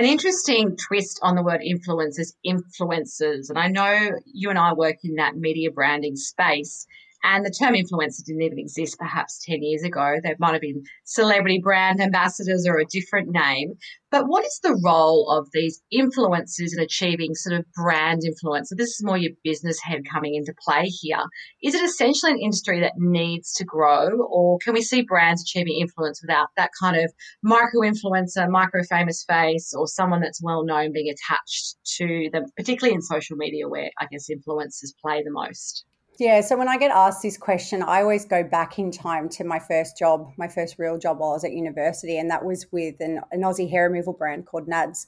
An 0.00 0.06
interesting 0.06 0.78
twist 0.78 1.20
on 1.22 1.34
the 1.34 1.42
word 1.42 1.60
influence 1.62 2.18
is 2.18 2.34
influencers. 2.46 3.50
And 3.50 3.58
I 3.58 3.68
know 3.68 4.12
you 4.24 4.48
and 4.48 4.58
I 4.58 4.72
work 4.72 4.96
in 5.04 5.16
that 5.16 5.36
media 5.36 5.70
branding 5.70 6.16
space. 6.16 6.86
And 7.22 7.44
the 7.44 7.50
term 7.50 7.74
influencer 7.74 8.24
didn't 8.24 8.42
even 8.42 8.58
exist 8.58 8.98
perhaps 8.98 9.44
10 9.44 9.62
years 9.62 9.82
ago. 9.82 10.16
There 10.22 10.36
might 10.38 10.52
have 10.52 10.62
been 10.62 10.82
celebrity 11.04 11.60
brand 11.62 12.00
ambassadors 12.00 12.66
or 12.66 12.78
a 12.78 12.86
different 12.86 13.28
name. 13.30 13.74
But 14.10 14.24
what 14.26 14.44
is 14.44 14.58
the 14.62 14.80
role 14.82 15.30
of 15.30 15.48
these 15.52 15.82
influencers 15.92 16.72
in 16.72 16.80
achieving 16.80 17.34
sort 17.34 17.58
of 17.60 17.70
brand 17.72 18.22
influence? 18.24 18.70
So 18.70 18.74
this 18.74 18.88
is 18.88 19.04
more 19.04 19.18
your 19.18 19.32
business 19.44 19.78
head 19.80 20.00
coming 20.10 20.34
into 20.34 20.54
play 20.66 20.86
here. 20.86 21.22
Is 21.62 21.74
it 21.74 21.84
essentially 21.84 22.32
an 22.32 22.40
industry 22.40 22.80
that 22.80 22.94
needs 22.96 23.52
to 23.54 23.64
grow, 23.64 24.08
or 24.28 24.58
can 24.58 24.72
we 24.72 24.82
see 24.82 25.02
brands 25.02 25.42
achieving 25.42 25.78
influence 25.78 26.20
without 26.22 26.48
that 26.56 26.70
kind 26.80 26.96
of 26.96 27.12
micro 27.42 27.82
influencer, 27.82 28.48
micro 28.48 28.82
famous 28.82 29.24
face, 29.28 29.72
or 29.76 29.86
someone 29.86 30.20
that's 30.20 30.42
well 30.42 30.64
known 30.64 30.92
being 30.92 31.12
attached 31.12 31.76
to 31.98 32.30
them, 32.32 32.46
particularly 32.56 32.94
in 32.94 33.02
social 33.02 33.36
media 33.36 33.68
where 33.68 33.90
I 34.00 34.06
guess 34.10 34.28
influencers 34.28 34.92
play 35.00 35.22
the 35.22 35.30
most? 35.30 35.84
Yeah, 36.20 36.42
so 36.42 36.54
when 36.54 36.68
I 36.68 36.76
get 36.76 36.90
asked 36.90 37.22
this 37.22 37.38
question, 37.38 37.82
I 37.82 38.02
always 38.02 38.26
go 38.26 38.44
back 38.44 38.78
in 38.78 38.90
time 38.90 39.30
to 39.30 39.44
my 39.44 39.58
first 39.58 39.96
job, 39.96 40.30
my 40.36 40.48
first 40.48 40.78
real 40.78 40.98
job 40.98 41.18
while 41.18 41.30
I 41.30 41.32
was 41.32 41.44
at 41.44 41.52
university, 41.52 42.18
and 42.18 42.30
that 42.30 42.44
was 42.44 42.70
with 42.70 43.00
an, 43.00 43.22
an 43.32 43.40
Aussie 43.40 43.70
hair 43.70 43.88
removal 43.88 44.12
brand 44.12 44.44
called 44.44 44.66
Nads. 44.68 45.06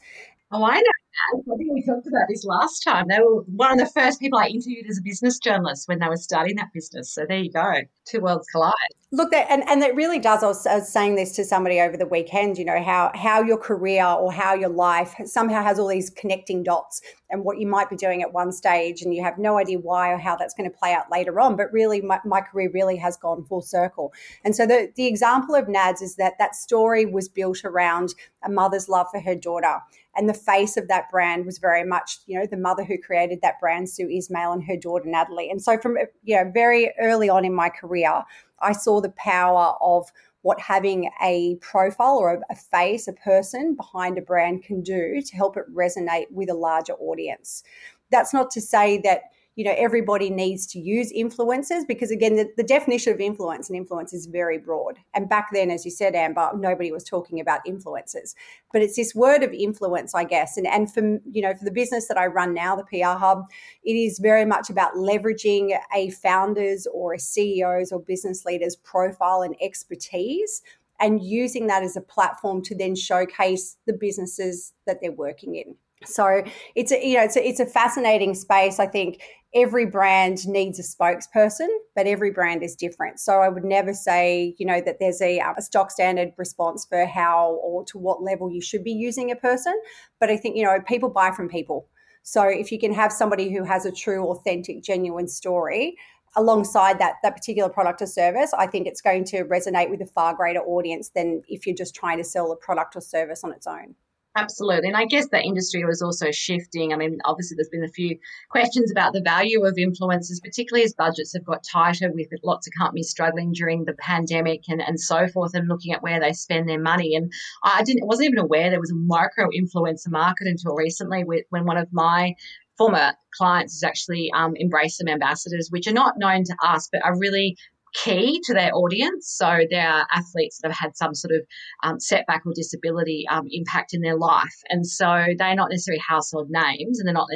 Oh, 0.55 0.65
I 0.65 0.75
know 0.75 0.83
that. 0.83 1.53
I 1.53 1.57
think 1.57 1.73
we 1.73 1.83
talked 1.83 2.07
about 2.07 2.27
this 2.29 2.45
last 2.45 2.81
time. 2.81 3.07
They 3.09 3.19
were 3.19 3.43
one 3.43 3.73
of 3.73 3.79
the 3.79 3.91
first 3.93 4.21
people 4.21 4.39
I 4.39 4.49
interviewed 4.49 4.87
as 4.89 4.99
a 4.99 5.03
business 5.03 5.39
journalist 5.39 5.89
when 5.89 5.99
they 5.99 6.09
were 6.09 6.17
starting 6.17 6.57
that 6.57 6.69
business. 6.75 7.15
So 7.15 7.25
there 7.27 7.39
you 7.39 7.51
go. 7.51 7.73
Two 8.05 8.21
worlds 8.21 8.47
collide. 8.53 8.73
Look, 9.13 9.31
that, 9.31 9.47
and, 9.51 9.63
and 9.69 9.83
it 9.83 9.95
really 9.95 10.19
does. 10.19 10.43
I 10.43 10.47
was, 10.47 10.67
I 10.67 10.77
was, 10.77 10.89
saying 10.91 11.17
this 11.17 11.33
to 11.37 11.45
somebody 11.45 11.81
over 11.81 11.97
the 11.97 12.07
weekend, 12.07 12.59
you 12.59 12.65
know, 12.65 12.83
how, 12.83 13.13
how 13.15 13.43
your 13.43 13.59
career 13.59 14.05
or 14.05 14.33
how 14.33 14.55
your 14.55 14.71
life 14.71 15.15
somehow 15.25 15.63
has 15.63 15.79
all 15.79 15.89
these 15.89 16.11
connecting 16.11 16.63
dots 16.63 17.03
and 17.31 17.45
what 17.45 17.59
you 17.59 17.67
might 17.67 17.91
be 17.91 17.97
doing 17.97 18.23
at 18.23 18.33
one 18.33 18.53
stage 18.53 19.03
and 19.03 19.15
you 19.15 19.23
have 19.23 19.39
no 19.39 19.59
idea 19.59 19.79
why 19.79 20.11
or 20.11 20.19
how 20.19 20.37
that's 20.37 20.55
going 20.55 20.71
to 20.71 20.77
play 20.77 20.95
out 20.95 21.11
later 21.11 21.41
on. 21.41 21.57
But 21.57 21.73
really, 21.73 22.01
my, 22.01 22.21
my 22.25 22.41
career 22.41 22.71
really 22.73 22.97
has 22.97 23.17
gone 23.17 23.45
full 23.45 23.63
circle. 23.63 24.13
And 24.45 24.57
so 24.57 24.67
the, 24.67 24.91
the 24.97 25.07
example 25.07 25.55
of 25.55 25.69
NADS 25.69 26.03
is 26.03 26.17
that 26.17 26.35
that 26.39 26.55
story 26.55 27.05
was 27.05 27.29
built 27.29 27.65
around 27.65 28.15
a 28.45 28.51
mother's 28.51 28.89
love 28.89 29.09
for 29.13 29.21
her 29.21 29.35
daughter 29.35 29.79
and 30.17 30.29
the 30.29 30.35
face 30.35 30.77
of 30.77 30.89
that 30.89 31.11
brand 31.11 31.47
was 31.47 31.59
very 31.59 31.85
much 31.85 32.19
you 32.27 32.39
know 32.39 32.47
the 32.47 32.57
mother 32.57 32.85
who 32.85 32.99
created 32.99 33.41
that 33.43 33.61
brand 33.61 33.89
sue 33.89 34.09
ismail 34.09 34.53
and 34.53 34.65
her 34.65 34.77
daughter 34.77 35.05
natalie. 35.07 35.51
And 35.51 35.63
so 35.63 35.79
from 35.79 35.97
you 36.23 36.37
know 36.37 36.51
very 36.53 36.93
early 37.01 37.29
on 37.29 37.45
in 37.45 37.55
my 37.55 37.69
career 37.69 38.23
i 38.61 38.73
saw 38.73 39.01
the 39.01 39.11
power 39.11 39.75
of 39.81 40.11
what 40.43 40.61
having 40.61 41.11
a 41.23 41.57
profile 41.61 42.17
or 42.19 42.43
a, 42.51 42.57
face 42.57 43.09
a 43.09 43.13
person 43.13 43.75
behind 43.75 44.19
a 44.19 44.23
brand 44.23 44.63
can 44.63 44.83
do 44.83 45.21
to 45.25 45.37
help 45.37 45.57
it 45.57 45.65
resonate 45.73 46.27
with 46.31 46.51
a 46.51 46.55
larger 46.55 46.95
audience. 46.95 47.63
That's 48.11 48.35
not 48.35 48.51
to 48.53 48.61
say 48.61 49.01
that 49.05 49.23
you 49.57 49.65
know 49.65 49.75
everybody 49.77 50.31
needs 50.31 50.67
to 50.67 50.79
use 50.79 51.13
influencers 51.13 51.87
because 51.87 52.11
again 52.11 52.37
the, 52.37 52.49
the, 52.57 52.63
definition 52.63 53.13
of 53.13 53.21
influence 53.21 53.69
and 53.69 53.77
influence 53.77 54.13
is 54.15 54.27
very 54.27 54.59
broad. 54.59 54.99
And 55.15 55.29
back 55.29 55.49
then 55.53 55.71
as 55.71 55.85
you 55.85 55.91
said 55.91 56.15
amber 56.15 56.51
nobody 56.57 56.91
was 56.91 57.05
talking 57.05 57.39
about 57.41 57.61
influencers. 57.67 58.35
But 58.73 58.83
it's 58.83 58.97
this 58.97 59.15
word 59.15 59.43
of 59.43 59.53
influence 59.53 60.15
i 60.15 60.25
guess. 60.25 60.57
And 60.57 60.67
and 60.67 60.93
for 60.93 61.19
you 61.31 61.43
know 61.43 61.55
for 61.55 61.65
the 61.65 61.71
business 61.71 62.09
that 62.09 62.17
i 62.17 62.27
run 62.27 62.55
now 62.55 62.77
the 62.77 62.85
pr 62.85 63.19
hub 63.19 63.45
it 63.85 63.93
is 63.93 64.19
very 64.19 64.45
much 64.45 64.71
about 64.71 64.95
leveraging 64.95 65.79
a 65.95 66.11
founder's 66.11 66.87
or 66.93 67.15
a 67.15 67.19
ceo's 67.19 67.93
or 67.93 68.01
business 68.01 68.45
leader's 68.45 68.77
profile 68.77 69.43
and 69.43 69.55
expertise 69.61 70.63
and 71.01 71.23
using 71.23 71.67
that 71.67 71.83
as 71.83 71.97
a 71.97 72.01
platform 72.01 72.63
to 72.63 72.77
then 72.77 72.95
showcase 72.95 73.77
the 73.87 73.93
businesses 73.93 74.73
that 74.87 74.99
they're 75.01 75.13
working 75.13 75.57
in 75.57 75.75
so 76.07 76.43
it's 76.75 76.93
a 76.93 77.07
you 77.07 77.17
know 77.17 77.25
it's 77.25 77.37
a, 77.37 77.47
it's 77.47 77.61
a 77.61 77.67
fascinating 77.67 78.35
space 78.35 78.79
i 78.79 78.87
think 78.87 79.21
every 79.55 79.85
brand 79.85 80.49
needs 80.49 80.79
a 80.79 80.83
spokesperson, 80.83 81.69
but 81.95 82.07
every 82.07 82.31
brand 82.31 82.63
is 82.63 82.75
different. 82.75 83.21
So 83.21 83.41
I 83.41 83.49
would 83.49 83.65
never 83.65 83.93
say, 83.93 84.55
you 84.59 84.67
know, 84.67 84.81
that 84.81 84.99
there's 84.99 85.21
a, 85.21 85.41
a, 85.41 85.61
stock 85.61 85.91
standard 85.91 86.33
response 86.39 86.87
for 86.87 87.05
how 87.05 87.61
or 87.63 87.85
to 87.87 87.99
what 87.99 88.23
level 88.23 88.51
you 88.51 88.63
should 88.63 88.83
be 88.83 88.93
using 88.93 89.31
a 89.31 89.37
person. 89.37 89.79
But 90.21 90.31
I 90.31 90.37
think, 90.37 90.57
you 90.57 90.65
know, 90.65 90.81
people 90.87 91.11
buy 91.11 91.33
from 91.33 91.49
people. 91.49 91.89
So 92.23 92.45
if 92.45 92.73
you 92.73 92.79
can 92.79 92.95
have 92.95 93.13
somebody 93.13 93.53
who 93.53 93.65
has 93.65 93.85
a 93.85 93.93
true, 93.93 94.29
authentic, 94.29 94.83
genuine 94.83 95.29
story 95.29 95.97
alongside 96.35 96.99
that 96.99 97.17
that 97.23 97.37
particular 97.37 97.69
product 97.69 98.01
or 98.01 98.07
service, 98.07 98.55
I 98.57 98.67
think 98.67 98.87
it's 98.87 99.03
going 99.03 99.25
to 99.27 99.45
resonate 99.45 99.91
with 99.91 100.01
a 100.01 100.07
far 100.07 100.35
greater 100.35 100.61
audience 100.61 101.11
than 101.15 101.43
if 101.49 101.67
you're 101.67 101.77
just 101.77 101.95
trying 101.95 102.19
to 102.19 102.25
sell 102.25 102.53
a 102.53 102.57
product 102.57 102.97
or 102.97 103.01
service 103.01 103.45
on 103.45 103.53
its 103.53 103.67
own. 103.67 103.97
Absolutely. 104.35 104.89
And 104.89 104.97
I 104.97 105.05
guess 105.05 105.29
the 105.29 105.43
industry 105.43 105.85
was 105.85 106.01
also 106.01 106.31
shifting. 106.31 106.93
I 106.93 106.97
mean, 106.97 107.19
obviously, 107.27 107.55
there's 107.55 107.69
been 107.69 107.85
a 107.85 107.89
few 107.89 108.19
questions 108.51 108.91
about 108.91 109.13
the 109.13 109.21
value 109.21 109.63
of 109.67 109.75
influencers, 109.75 110.43
particularly 110.43 110.85
as 110.85 110.95
budgets 110.95 111.35
have 111.35 111.45
got 111.45 111.63
tighter 111.71 112.11
with 112.11 112.29
lots 112.43 112.67
of 112.67 112.73
companies 112.79 113.11
struggling 113.11 113.53
during 113.53 113.85
the 113.85 113.93
pandemic 113.95 114.63
and, 114.69 114.81
and 114.81 114.99
so 114.99 115.29
forth, 115.29 115.53
and 115.55 115.69
looking 115.69 115.93
at 115.93 116.03
where 116.03 116.19
they 116.19 116.33
spend 116.33 116.67
their 116.67 116.81
money. 116.81 117.15
And 117.15 117.31
I 117.63 117.83
didn't 117.83 118.07
wasn't 118.07 118.29
even 118.29 118.39
aware 118.39 118.71
there 118.71 118.81
was 118.81 118.91
a 118.91 118.95
micro 118.95 119.49
influencer 119.51 120.09
market 120.09 120.47
until 120.47 120.75
recently 120.75 121.25
when 121.25 121.67
one 121.67 121.77
of 121.77 121.89
my 121.93 122.35
former 122.79 123.13
clients 123.37 123.77
is 123.77 123.83
actually 123.83 124.31
um, 124.35 124.55
embrace 124.57 124.97
some 124.97 125.09
ambassadors, 125.09 125.69
which 125.71 125.87
are 125.87 125.93
not 125.93 126.15
known 126.17 126.43
to 126.45 126.57
us, 126.65 126.89
but 126.91 127.05
are 127.05 127.19
really 127.19 127.57
key 127.93 128.41
to 128.45 128.55
their 128.55 128.71
audience. 128.75 129.35
So 129.37 129.61
they 129.71 129.79
are 129.79 130.07
athletes 130.13 130.59
that 130.63 130.71
have 130.71 130.79
had 130.79 130.97
some 130.97 131.15
sort 131.15 131.35
of 131.35 131.43
um, 131.83 132.01
setback 132.01 132.43
or 132.47 132.53
disability 132.55 133.27
um, 133.31 133.47
impact 133.51 133.95
in 133.95 134.01
their 134.01 134.17
life. 134.17 134.55
And 134.69 134.87
so 134.87 135.27
they're 135.39 135.55
not 135.55 135.71
necessarily 135.71 136.03
household 136.07 136.49
names 136.51 136.99
and 136.99 137.07
they're 137.07 137.15
not 137.15 137.29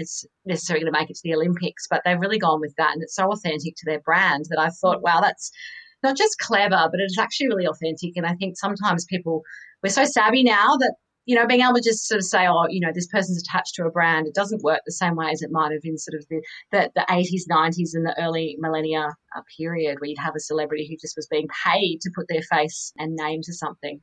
necessarily 0.44 0.84
going 0.84 0.92
to 0.92 0.98
make 0.98 1.10
it 1.10 1.16
to 1.16 1.22
the 1.24 1.34
Olympics, 1.34 1.86
but 1.88 2.02
they've 2.04 2.20
really 2.20 2.38
gone 2.38 2.60
with 2.60 2.74
that. 2.78 2.92
And 2.92 3.02
it's 3.02 3.14
so 3.14 3.30
authentic 3.30 3.74
to 3.76 3.84
their 3.86 4.00
brand 4.00 4.46
that 4.50 4.58
I 4.58 4.70
thought, 4.70 5.02
wow, 5.02 5.20
that's 5.20 5.50
not 6.02 6.16
just 6.16 6.38
clever, 6.38 6.88
but 6.90 7.00
it's 7.00 7.18
actually 7.18 7.48
really 7.48 7.66
authentic. 7.66 8.12
And 8.16 8.26
I 8.26 8.34
think 8.34 8.56
sometimes 8.56 9.04
people, 9.04 9.42
we're 9.82 9.90
so 9.90 10.04
savvy 10.04 10.42
now 10.42 10.76
that 10.76 10.94
you 11.26 11.34
know, 11.34 11.46
being 11.46 11.60
able 11.60 11.74
to 11.74 11.82
just 11.82 12.06
sort 12.06 12.18
of 12.18 12.24
say, 12.24 12.46
oh, 12.46 12.66
you 12.68 12.80
know, 12.80 12.92
this 12.94 13.08
person's 13.08 13.42
attached 13.42 13.74
to 13.74 13.84
a 13.84 13.90
brand, 13.90 14.26
it 14.26 14.34
doesn't 14.34 14.62
work 14.62 14.80
the 14.86 14.92
same 14.92 15.16
way 15.16 15.28
as 15.30 15.42
it 15.42 15.50
might 15.50 15.72
have 15.72 15.82
in 15.84 15.98
sort 15.98 16.14
of 16.14 16.26
the, 16.30 16.40
the, 16.70 16.90
the 16.94 17.04
80s, 17.10 17.42
90s, 17.50 17.90
and 17.94 18.06
the 18.06 18.14
early 18.20 18.56
millennia 18.60 19.08
uh, 19.36 19.40
period 19.56 19.98
where 20.00 20.08
you'd 20.08 20.18
have 20.18 20.36
a 20.36 20.40
celebrity 20.40 20.86
who 20.88 20.96
just 20.96 21.16
was 21.16 21.26
being 21.26 21.48
paid 21.64 22.00
to 22.02 22.10
put 22.14 22.26
their 22.28 22.42
face 22.42 22.92
and 22.96 23.16
name 23.16 23.42
to 23.42 23.52
something. 23.52 24.00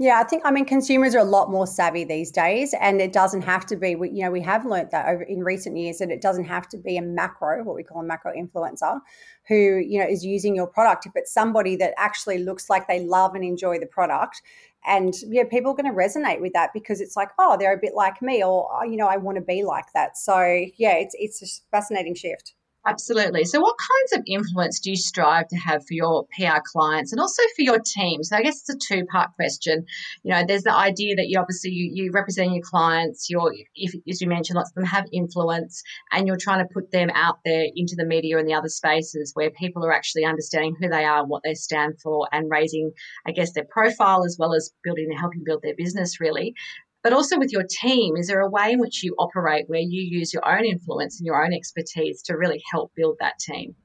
Yeah, 0.00 0.18
I 0.18 0.24
think 0.24 0.42
I 0.44 0.50
mean 0.50 0.64
consumers 0.64 1.14
are 1.14 1.20
a 1.20 1.24
lot 1.24 1.52
more 1.52 1.68
savvy 1.68 2.02
these 2.02 2.32
days, 2.32 2.74
and 2.80 3.00
it 3.00 3.12
doesn't 3.12 3.42
have 3.42 3.64
to 3.66 3.76
be. 3.76 3.90
You 3.90 4.24
know, 4.24 4.30
we 4.32 4.40
have 4.40 4.66
learnt 4.66 4.90
that 4.90 5.06
over 5.06 5.22
in 5.22 5.44
recent 5.44 5.76
years 5.76 5.98
that 5.98 6.10
it 6.10 6.20
doesn't 6.20 6.46
have 6.46 6.68
to 6.70 6.76
be 6.76 6.96
a 6.96 7.02
macro, 7.02 7.62
what 7.62 7.76
we 7.76 7.84
call 7.84 8.00
a 8.00 8.04
macro 8.04 8.32
influencer, 8.34 8.98
who 9.46 9.54
you 9.54 10.00
know 10.00 10.06
is 10.06 10.24
using 10.24 10.56
your 10.56 10.66
product. 10.66 11.06
If 11.06 11.12
it's 11.14 11.32
somebody 11.32 11.76
that 11.76 11.94
actually 11.96 12.38
looks 12.38 12.68
like 12.68 12.88
they 12.88 13.04
love 13.06 13.36
and 13.36 13.44
enjoy 13.44 13.78
the 13.78 13.86
product, 13.86 14.42
and 14.86 15.14
yeah, 15.28 15.44
people 15.44 15.72
are 15.72 15.74
going 15.74 15.90
to 15.90 15.96
resonate 15.96 16.40
with 16.40 16.52
that 16.52 16.70
because 16.74 17.00
it's 17.00 17.16
like, 17.16 17.30
oh, 17.38 17.56
they're 17.58 17.74
a 17.74 17.80
bit 17.80 17.94
like 17.94 18.20
me, 18.22 18.42
or 18.44 18.68
oh, 18.72 18.84
you 18.84 18.96
know, 18.96 19.06
I 19.06 19.16
want 19.16 19.36
to 19.36 19.42
be 19.42 19.64
like 19.64 19.92
that. 19.94 20.16
So 20.16 20.38
yeah, 20.76 20.94
it's 20.96 21.14
it's 21.18 21.42
a 21.42 21.46
fascinating 21.70 22.14
shift. 22.14 22.54
Absolutely. 22.86 23.44
So, 23.44 23.60
what 23.60 23.76
kinds 23.78 24.12
of 24.12 24.24
influence 24.26 24.78
do 24.78 24.90
you 24.90 24.96
strive 24.96 25.48
to 25.48 25.56
have 25.56 25.86
for 25.86 25.94
your 25.94 26.26
PR 26.36 26.58
clients 26.70 27.12
and 27.12 27.20
also 27.20 27.42
for 27.56 27.62
your 27.62 27.78
team? 27.78 28.22
So, 28.22 28.36
I 28.36 28.42
guess 28.42 28.60
it's 28.60 28.68
a 28.68 28.76
two 28.76 29.06
part 29.06 29.30
question. 29.36 29.86
You 30.22 30.34
know, 30.34 30.44
there's 30.46 30.64
the 30.64 30.74
idea 30.74 31.16
that 31.16 31.28
you 31.28 31.38
obviously 31.38 31.70
you, 31.70 31.90
you 31.94 32.10
represent 32.12 32.52
your 32.52 32.62
clients. 32.62 33.30
You're, 33.30 33.54
if, 33.74 33.94
as 34.06 34.20
you 34.20 34.28
mentioned, 34.28 34.56
lots 34.56 34.70
of 34.70 34.74
them 34.74 34.84
have 34.84 35.06
influence, 35.14 35.82
and 36.12 36.26
you're 36.26 36.36
trying 36.36 36.58
to 36.58 36.74
put 36.74 36.90
them 36.90 37.08
out 37.14 37.38
there 37.46 37.64
into 37.74 37.94
the 37.96 38.04
media 38.04 38.36
and 38.36 38.46
the 38.46 38.52
other 38.52 38.68
spaces 38.68 39.30
where 39.32 39.50
people 39.50 39.82
are 39.86 39.92
actually 39.92 40.26
understanding 40.26 40.76
who 40.78 40.90
they 40.90 41.04
are, 41.06 41.26
what 41.26 41.42
they 41.42 41.54
stand 41.54 41.94
for, 42.02 42.28
and 42.32 42.50
raising, 42.50 42.92
I 43.26 43.32
guess, 43.32 43.52
their 43.54 43.66
profile 43.70 44.24
as 44.26 44.36
well 44.38 44.52
as 44.52 44.72
building 44.84 45.06
and 45.08 45.18
helping 45.18 45.42
build 45.42 45.62
their 45.62 45.74
business. 45.74 46.20
Really, 46.20 46.54
but 47.04 47.12
also 47.12 47.38
with 47.38 47.52
your 47.52 47.64
team, 47.70 48.16
is 48.16 48.26
there 48.28 48.40
a 48.40 48.50
way 48.50 48.72
in 48.72 48.80
which 48.80 49.04
you 49.04 49.14
operate 49.18 49.66
where 49.68 49.80
you 49.80 50.02
use 50.02 50.32
your 50.32 50.48
own 50.48 50.64
influence 50.64 51.20
and 51.20 51.26
your 51.26 51.44
own 51.44 51.52
expertise 51.52 52.22
to 52.22 52.36
really 52.36 52.62
help 52.72 52.92
build 52.96 53.18
that 53.20 53.38
team? 53.38 53.76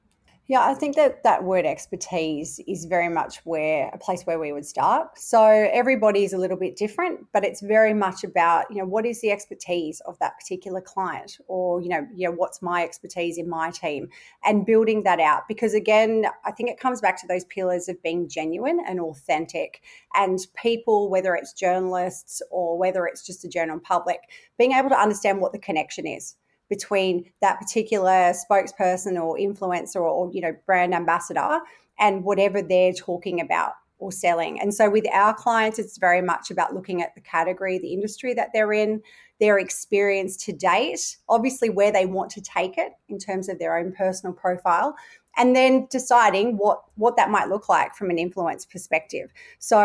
Yeah, 0.50 0.66
I 0.66 0.74
think 0.74 0.96
that 0.96 1.22
that 1.22 1.44
word 1.44 1.64
expertise 1.64 2.58
is 2.66 2.86
very 2.86 3.08
much 3.08 3.36
where 3.44 3.88
a 3.92 3.98
place 3.98 4.22
where 4.24 4.40
we 4.40 4.52
would 4.52 4.66
start. 4.66 5.16
So 5.16 5.40
everybody 5.40 6.24
is 6.24 6.32
a 6.32 6.38
little 6.38 6.56
bit 6.56 6.74
different, 6.74 7.24
but 7.32 7.44
it's 7.44 7.60
very 7.60 7.94
much 7.94 8.24
about 8.24 8.64
you 8.68 8.78
know 8.78 8.84
what 8.84 9.06
is 9.06 9.20
the 9.20 9.30
expertise 9.30 10.00
of 10.06 10.18
that 10.18 10.36
particular 10.40 10.80
client, 10.80 11.38
or 11.46 11.80
you 11.80 11.88
know 11.88 12.04
you 12.12 12.28
know 12.28 12.34
what's 12.34 12.60
my 12.62 12.82
expertise 12.82 13.38
in 13.38 13.48
my 13.48 13.70
team, 13.70 14.08
and 14.44 14.66
building 14.66 15.04
that 15.04 15.20
out. 15.20 15.46
Because 15.46 15.72
again, 15.72 16.26
I 16.44 16.50
think 16.50 16.68
it 16.68 16.80
comes 16.80 17.00
back 17.00 17.20
to 17.20 17.28
those 17.28 17.44
pillars 17.44 17.88
of 17.88 18.02
being 18.02 18.28
genuine 18.28 18.80
and 18.84 18.98
authentic, 18.98 19.82
and 20.14 20.40
people, 20.60 21.10
whether 21.10 21.36
it's 21.36 21.52
journalists 21.52 22.42
or 22.50 22.76
whether 22.76 23.06
it's 23.06 23.24
just 23.24 23.42
the 23.42 23.48
general 23.48 23.78
public, 23.78 24.18
being 24.58 24.72
able 24.72 24.88
to 24.88 24.98
understand 24.98 25.40
what 25.40 25.52
the 25.52 25.60
connection 25.60 26.08
is 26.08 26.34
between 26.70 27.30
that 27.42 27.58
particular 27.60 28.32
spokesperson 28.32 29.22
or 29.22 29.36
influencer 29.36 29.96
or, 29.96 30.30
you 30.32 30.40
know 30.40 30.56
brand 30.64 30.94
ambassador 30.94 31.60
and 31.98 32.24
whatever 32.24 32.62
they're 32.62 32.94
talking 32.94 33.40
about 33.40 33.72
or 33.98 34.10
selling. 34.10 34.58
And 34.58 34.72
so 34.72 34.88
with 34.88 35.04
our 35.12 35.34
clients, 35.34 35.78
it's 35.78 35.98
very 35.98 36.22
much 36.22 36.50
about 36.50 36.74
looking 36.74 37.02
at 37.02 37.14
the 37.14 37.20
category, 37.20 37.78
the 37.78 37.92
industry 37.92 38.32
that 38.32 38.48
they're 38.54 38.72
in, 38.72 39.02
their 39.40 39.58
experience 39.58 40.36
to 40.38 40.52
date, 40.52 41.18
obviously 41.28 41.68
where 41.68 41.92
they 41.92 42.06
want 42.06 42.30
to 42.30 42.40
take 42.40 42.78
it 42.78 42.92
in 43.08 43.18
terms 43.18 43.48
of 43.48 43.58
their 43.58 43.76
own 43.76 43.92
personal 43.92 44.32
profile, 44.32 44.94
and 45.36 45.54
then 45.54 45.86
deciding 45.90 46.56
what 46.56 46.82
what 46.96 47.16
that 47.16 47.30
might 47.30 47.48
look 47.48 47.68
like 47.68 47.94
from 47.94 48.10
an 48.10 48.18
influence 48.18 48.64
perspective. 48.64 49.30
So 49.58 49.84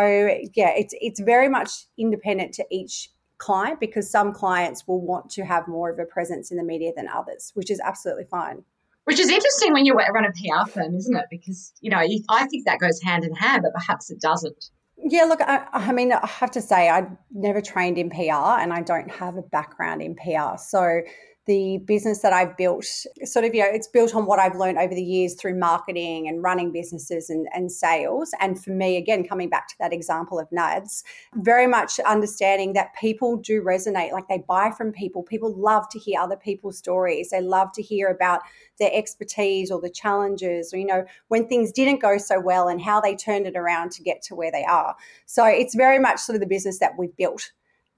yeah, 0.54 0.72
it's 0.76 0.94
it's 1.00 1.20
very 1.20 1.48
much 1.48 1.86
independent 1.98 2.52
to 2.54 2.64
each 2.70 3.10
client 3.38 3.80
because 3.80 4.10
some 4.10 4.32
clients 4.32 4.86
will 4.86 5.00
want 5.00 5.30
to 5.30 5.44
have 5.44 5.68
more 5.68 5.90
of 5.90 5.98
a 5.98 6.04
presence 6.04 6.50
in 6.50 6.56
the 6.56 6.64
media 6.64 6.92
than 6.96 7.08
others, 7.08 7.52
which 7.54 7.70
is 7.70 7.80
absolutely 7.84 8.24
fine. 8.30 8.62
Which 9.04 9.20
is 9.20 9.28
interesting 9.28 9.72
when 9.72 9.86
you 9.86 9.94
run 9.94 10.24
a 10.24 10.32
PR 10.32 10.68
firm, 10.68 10.96
isn't 10.96 11.16
it? 11.16 11.26
Because 11.30 11.72
you 11.80 11.90
know 11.90 11.98
I 11.98 12.46
think 12.46 12.66
that 12.66 12.80
goes 12.80 13.00
hand 13.02 13.24
in 13.24 13.34
hand, 13.34 13.62
but 13.62 13.72
perhaps 13.72 14.10
it 14.10 14.20
doesn't. 14.20 14.70
Yeah, 14.98 15.24
look, 15.24 15.40
I, 15.42 15.66
I, 15.72 15.92
mean, 15.92 16.12
I 16.12 16.26
have 16.26 16.50
to 16.52 16.62
say, 16.62 16.88
I've 16.88 17.10
never 17.30 17.60
trained 17.60 17.98
in 17.98 18.08
PR 18.08 18.58
and 18.58 18.72
I 18.72 18.80
don't 18.80 19.10
have 19.10 19.36
a 19.36 19.42
background 19.42 20.00
in 20.00 20.16
PR. 20.16 20.56
So 20.58 21.02
the 21.46 21.78
business 21.84 22.20
that 22.22 22.32
I've 22.32 22.56
built, 22.56 22.84
sort 23.22 23.44
of, 23.44 23.54
you 23.54 23.62
know, 23.62 23.68
it's 23.70 23.86
built 23.86 24.14
on 24.14 24.26
what 24.26 24.40
I've 24.40 24.56
learned 24.56 24.78
over 24.78 24.94
the 24.94 25.02
years 25.02 25.34
through 25.34 25.56
marketing 25.56 26.26
and 26.26 26.42
running 26.42 26.72
businesses 26.72 27.30
and, 27.30 27.46
and 27.54 27.70
sales. 27.70 28.32
And 28.40 28.62
for 28.62 28.70
me, 28.70 28.96
again, 28.96 29.26
coming 29.26 29.48
back 29.48 29.68
to 29.68 29.74
that 29.78 29.92
example 29.92 30.40
of 30.40 30.50
NADS, 30.50 31.04
very 31.34 31.68
much 31.68 32.00
understanding 32.00 32.72
that 32.72 32.94
people 33.00 33.36
do 33.36 33.62
resonate, 33.62 34.10
like 34.10 34.26
they 34.28 34.42
buy 34.48 34.72
from 34.76 34.90
people. 34.90 35.22
People 35.22 35.54
love 35.56 35.88
to 35.90 35.98
hear 35.98 36.20
other 36.20 36.36
people's 36.36 36.78
stories. 36.78 37.30
They 37.30 37.40
love 37.40 37.68
to 37.74 37.82
hear 37.82 38.08
about 38.08 38.40
their 38.80 38.90
expertise 38.92 39.70
or 39.70 39.80
the 39.80 39.88
challenges, 39.88 40.74
or, 40.74 40.78
you 40.78 40.86
know, 40.86 41.04
when 41.28 41.46
things 41.46 41.70
didn't 41.70 42.02
go 42.02 42.18
so 42.18 42.40
well 42.40 42.68
and 42.68 42.82
how 42.82 43.00
they 43.00 43.14
turned 43.14 43.46
it 43.46 43.56
around 43.56 43.92
to 43.92 44.02
get 44.02 44.20
to 44.22 44.34
where 44.34 44.50
they 44.50 44.64
are. 44.64 44.96
So 45.26 45.44
it's 45.44 45.74
very 45.74 45.98
much 45.98 46.18
sort 46.18 46.34
of 46.34 46.40
the 46.40 46.46
business 46.46 46.80
that 46.80 46.92
we've 46.98 47.16
built 47.16 47.52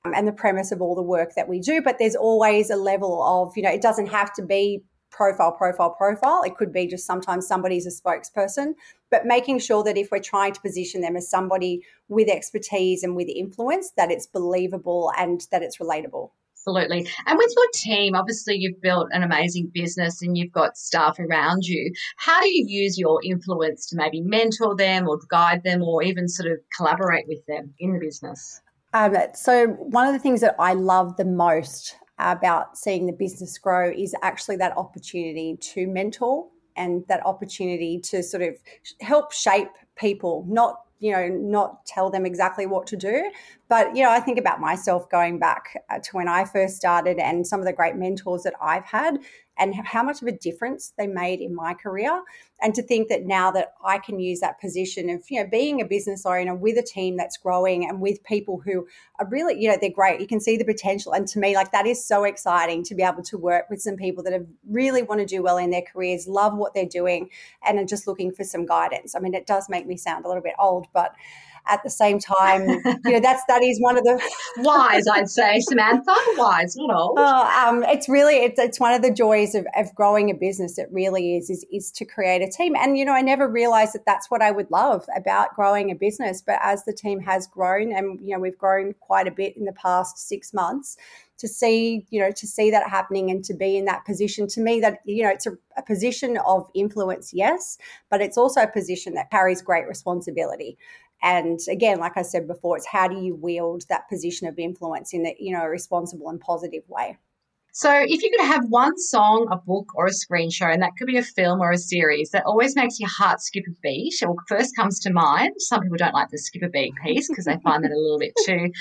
Um, 0.05 0.15
and 0.15 0.29
the 0.29 0.33
premise 0.33 0.71
of 0.71 0.81
all 0.81 0.95
the 0.95 1.03
work 1.03 1.35
that 1.35 1.49
we 1.49 1.61
do. 1.61 1.83
But 1.83 1.97
there's 1.99 2.15
always 2.15 2.71
a 2.71 2.77
level 2.77 3.23
of, 3.23 3.57
you 3.57 3.63
know, 3.63 3.71
it 3.71 3.83
doesn't 3.83 4.07
have 4.07 4.33
to 4.35 4.43
be 4.43 4.83
profile, 5.11 5.53
profile, 5.53 5.91
profile. 5.91 6.43
It 6.45 6.57
could 6.57 6.73
be 6.73 6.87
just 6.87 7.07
sometimes 7.07 7.47
somebody's 7.47 7.87
a 7.87 7.91
spokesperson, 7.91 8.75
but 9.11 9.27
making 9.27 9.59
sure 9.59 9.83
that 9.85 9.97
if 9.97 10.11
we're 10.11 10.21
trying 10.21 10.53
to 10.53 10.61
position 10.61 11.01
them 11.01 11.17
as 11.17 11.29
somebody 11.29 11.83
with 12.09 12.29
expertise 12.29 13.03
and 13.03 13.17
with 13.17 13.29
influence, 13.29 13.93
that 13.97 14.11
it's 14.11 14.27
believable 14.27 15.13
and 15.19 15.47
that 15.51 15.63
it's 15.63 15.79
relatable. 15.79 16.31
Absolutely. 16.55 17.09
And 17.27 17.39
with 17.39 17.53
your 17.57 17.67
team, 17.73 18.15
obviously 18.15 18.57
you've 18.57 18.83
built 18.83 19.09
an 19.13 19.23
amazing 19.23 19.71
business 19.73 20.21
and 20.23 20.37
you've 20.37 20.53
got 20.53 20.77
staff 20.77 21.19
around 21.19 21.65
you. 21.65 21.93
How 22.17 22.41
do 22.41 22.49
you 22.49 22.65
use 22.69 22.99
your 22.99 23.21
influence 23.25 23.87
to 23.87 23.97
maybe 23.97 24.21
mentor 24.21 24.77
them 24.77 25.09
or 25.09 25.19
guide 25.31 25.63
them 25.65 25.83
or 25.83 26.03
even 26.03 26.29
sort 26.29 26.51
of 26.51 26.59
collaborate 26.77 27.27
with 27.27 27.45
them 27.47 27.73
in 27.79 27.95
the 27.95 28.01
business? 28.01 28.61
Um, 28.95 29.17
so, 29.35 29.69
one 29.69 30.07
of 30.07 30.13
the 30.13 30.19
things 30.19 30.41
that 30.41 30.57
I 30.59 30.73
love 30.73 31.17
the 31.17 31.25
most 31.25 31.97
about 32.19 32.77
seeing 32.77 33.07
the 33.07 33.13
business 33.13 33.59
grow 33.59 33.91
is 33.91 34.15
actually 34.23 34.57
that 34.57 34.77
opportunity 34.77 35.57
to 35.61 35.87
mentor 35.87 36.49
and 36.77 37.05
that 37.09 37.25
opportunity 37.27 38.01
to 38.01 38.23
sort 38.23 38.43
of 38.43 38.57
help 39.01 39.33
shape 39.33 39.69
people, 39.97 40.45
not 40.49 40.81
you 41.01 41.13
know 41.13 41.29
not 41.29 41.85
tell 41.87 42.11
them 42.11 42.27
exactly 42.27 42.67
what 42.67 42.87
to 42.87 42.97
do 42.97 43.31
but 43.69 43.95
you 43.95 44.03
know 44.03 44.11
i 44.11 44.21
think 44.21 44.39
about 44.39 44.61
myself 44.61 45.09
going 45.11 45.39
back 45.39 45.85
uh, 45.91 45.99
to 45.99 46.11
when 46.13 46.29
i 46.29 46.45
first 46.45 46.77
started 46.77 47.19
and 47.19 47.47
some 47.47 47.61
of 47.61 47.67
the 47.67 47.73
great 47.73 47.97
mentors 47.97 48.43
that 48.43 48.55
i've 48.61 48.85
had 48.85 49.19
and 49.59 49.75
how 49.75 50.03
much 50.03 50.23
of 50.23 50.29
a 50.29 50.33
difference 50.33 50.93
they 50.97 51.07
made 51.07 51.41
in 51.41 51.55
my 51.55 51.75
career. 51.75 52.23
And 52.61 52.75
to 52.75 52.83
think 52.83 53.09
that 53.09 53.25
now 53.25 53.53
that 53.53 53.75
I 53.85 53.99
can 53.99 54.19
use 54.19 54.41
that 54.41 54.61
position 54.61 55.11
of, 55.11 55.23
you 55.31 55.41
know, 55.41 55.49
being 55.49 55.81
a 55.81 55.85
business 55.85 56.27
owner 56.27 56.55
with 56.55 56.77
a 56.77 56.83
team 56.83 57.17
that's 57.17 57.37
growing 57.37 57.89
and 57.89 58.01
with 58.01 58.23
people 58.25 58.61
who 58.65 58.87
are 59.21 59.29
really, 59.29 59.61
you 59.61 59.69
know, 59.69 59.77
they're 59.81 59.91
great. 59.91 60.21
You 60.21 60.27
can 60.27 60.41
see 60.41 60.57
the 60.57 60.65
potential. 60.65 61.13
And 61.13 61.29
to 61.29 61.39
me, 61.39 61.55
like 61.55 61.71
that 61.73 61.87
is 61.87 62.05
so 62.05 62.25
exciting 62.25 62.83
to 62.85 62.95
be 62.95 63.03
able 63.03 63.23
to 63.25 63.39
work 63.39 63.71
with 63.71 63.81
some 63.81 63.97
people 63.97 64.25
that 64.25 64.33
have 64.33 64.47
really 64.69 65.03
want 65.03 65.21
to 65.21 65.27
do 65.27 65.43
well 65.43 65.57
in 65.57 65.71
their 65.71 65.83
careers, 65.83 66.27
love 66.27 66.57
what 66.57 66.75
they're 66.75 66.87
doing, 66.87 67.31
and 67.65 67.79
are 67.79 67.85
just 67.85 68.07
looking 68.07 68.33
for 68.33 68.43
some 68.43 68.67
guidance. 68.67 69.15
I 69.15 69.21
mean, 69.21 69.35
it 69.35 69.47
does 69.47 69.69
make 69.69 69.87
me 69.87 69.97
sound 69.97 70.25
a 70.25 70.29
little 70.29 70.43
bit 70.43 70.55
old, 70.59 70.88
but 70.93 71.13
at 71.69 71.83
the 71.83 71.91
same 71.91 72.19
time, 72.19 72.63
you 72.69 73.13
know, 73.13 73.21
that's 73.21 73.43
that 73.49 73.63
is 73.63 73.81
one 73.81 73.97
of 73.97 74.05
the 74.05 74.21
wise, 74.59 75.07
I'd 75.07 75.29
say, 75.29 75.61
Samantha, 75.61 76.15
wise, 76.37 76.75
not 76.77 76.95
old. 76.95 77.19
Oh, 77.19 77.69
um, 77.69 77.85
it's 77.85 78.09
really 78.09 78.37
it's, 78.37 78.59
it's 78.59 78.81
one 78.81 78.95
of 78.95 79.03
the 79.03 79.11
joys 79.11 79.55
of, 79.55 79.67
of 79.77 79.95
growing 79.95 80.31
a 80.31 80.35
business. 80.35 80.79
It 80.79 80.89
really 80.91 81.37
is, 81.37 81.51
is 81.51 81.65
is 81.71 81.91
to 81.93 82.05
create 82.05 82.43
a 82.43 82.51
team. 82.51 82.75
And 82.75 82.97
you 82.99 83.05
know, 83.05 83.13
I 83.13 83.21
never 83.21 83.49
realized 83.49 83.95
that 83.95 84.07
that's 84.07 84.31
what 84.31 84.43
I 84.43 84.51
would 84.51 84.71
love 84.71 85.07
about 85.15 85.55
growing 85.55 85.91
a 85.91 85.95
business. 85.95 86.43
But 86.43 86.59
as 86.63 86.85
the 86.85 86.93
team 86.93 87.21
has 87.21 87.47
grown, 87.47 87.93
and 87.93 88.19
you 88.21 88.35
know, 88.35 88.41
we've 88.41 88.59
grown 88.59 88.95
quite 89.01 89.29
a 89.29 89.33
bit 89.33 89.57
in 89.57 89.65
the 89.65 89.73
past 89.73 90.19
six 90.19 90.55
months 90.55 90.97
to 91.39 91.49
see 91.49 92.07
you 92.11 92.21
know 92.21 92.31
to 92.31 92.47
see 92.47 92.71
that 92.71 92.89
happening 92.89 93.31
and 93.31 93.45
to 93.45 93.55
be 93.55 93.77
in 93.77 93.85
that 93.85 94.05
position 94.05 94.47
to 94.47 94.61
me 94.61 94.81
that 94.81 94.99
you 95.05 95.23
know 95.23 95.31
it's 95.31 95.47
a, 95.47 95.57
a, 95.77 95.83
position 95.83 96.39
of 96.47 96.69
influence 96.75 97.33
yes 97.33 97.79
but 98.11 98.21
it's 98.21 98.37
also 98.37 98.61
a 98.63 98.67
position 98.67 99.15
that 99.15 99.31
carries 99.31 99.63
great 99.63 99.87
responsibility 99.89 100.77
and 101.23 101.59
again, 101.69 101.99
like 101.99 102.17
I 102.17 102.23
said 102.23 102.47
before, 102.47 102.77
it's 102.77 102.87
how 102.87 103.09
do 103.09 103.21
you 103.21 103.35
wield 103.35 103.85
that 103.89 104.09
position 104.09 104.47
of 104.47 104.59
influence 104.59 105.13
in 105.13 105.27
a, 105.27 105.35
you 105.39 105.53
know, 105.53 105.63
a 105.63 105.69
responsible 105.69 106.29
and 106.29 106.41
positive 106.41 106.85
way. 106.89 107.19
So, 107.73 107.93
if 107.93 108.23
you 108.23 108.31
could 108.31 108.45
have 108.45 108.65
one 108.69 108.99
song, 108.99 109.47
a 109.53 109.57
book, 109.57 109.87
or 109.95 110.07
a 110.07 110.13
screen 110.13 110.51
show, 110.51 110.67
and 110.67 110.83
that 110.83 110.93
could 110.99 111.07
be 111.07 111.17
a 111.17 111.23
film 111.23 111.61
or 111.61 111.71
a 111.71 111.79
series 111.79 112.31
that 112.31 112.45
always 112.45 112.75
makes 112.75 112.99
your 112.99 113.09
heart 113.09 113.41
skip 113.41 113.65
a 113.69 113.73
beat, 113.83 114.15
or 114.27 114.35
first 114.49 114.75
comes 114.75 114.99
to 115.01 115.13
mind. 115.13 115.53
Some 115.59 115.83
people 115.83 115.97
don't 115.97 116.15
like 116.15 116.29
the 116.31 116.39
skip 116.39 116.63
a 116.63 116.69
beat 116.69 116.95
piece 117.05 117.29
because 117.29 117.45
they 117.45 117.57
find 117.63 117.85
that 117.85 117.93
a 117.93 117.97
little 117.97 118.19
bit 118.19 118.33
too, 118.45 118.73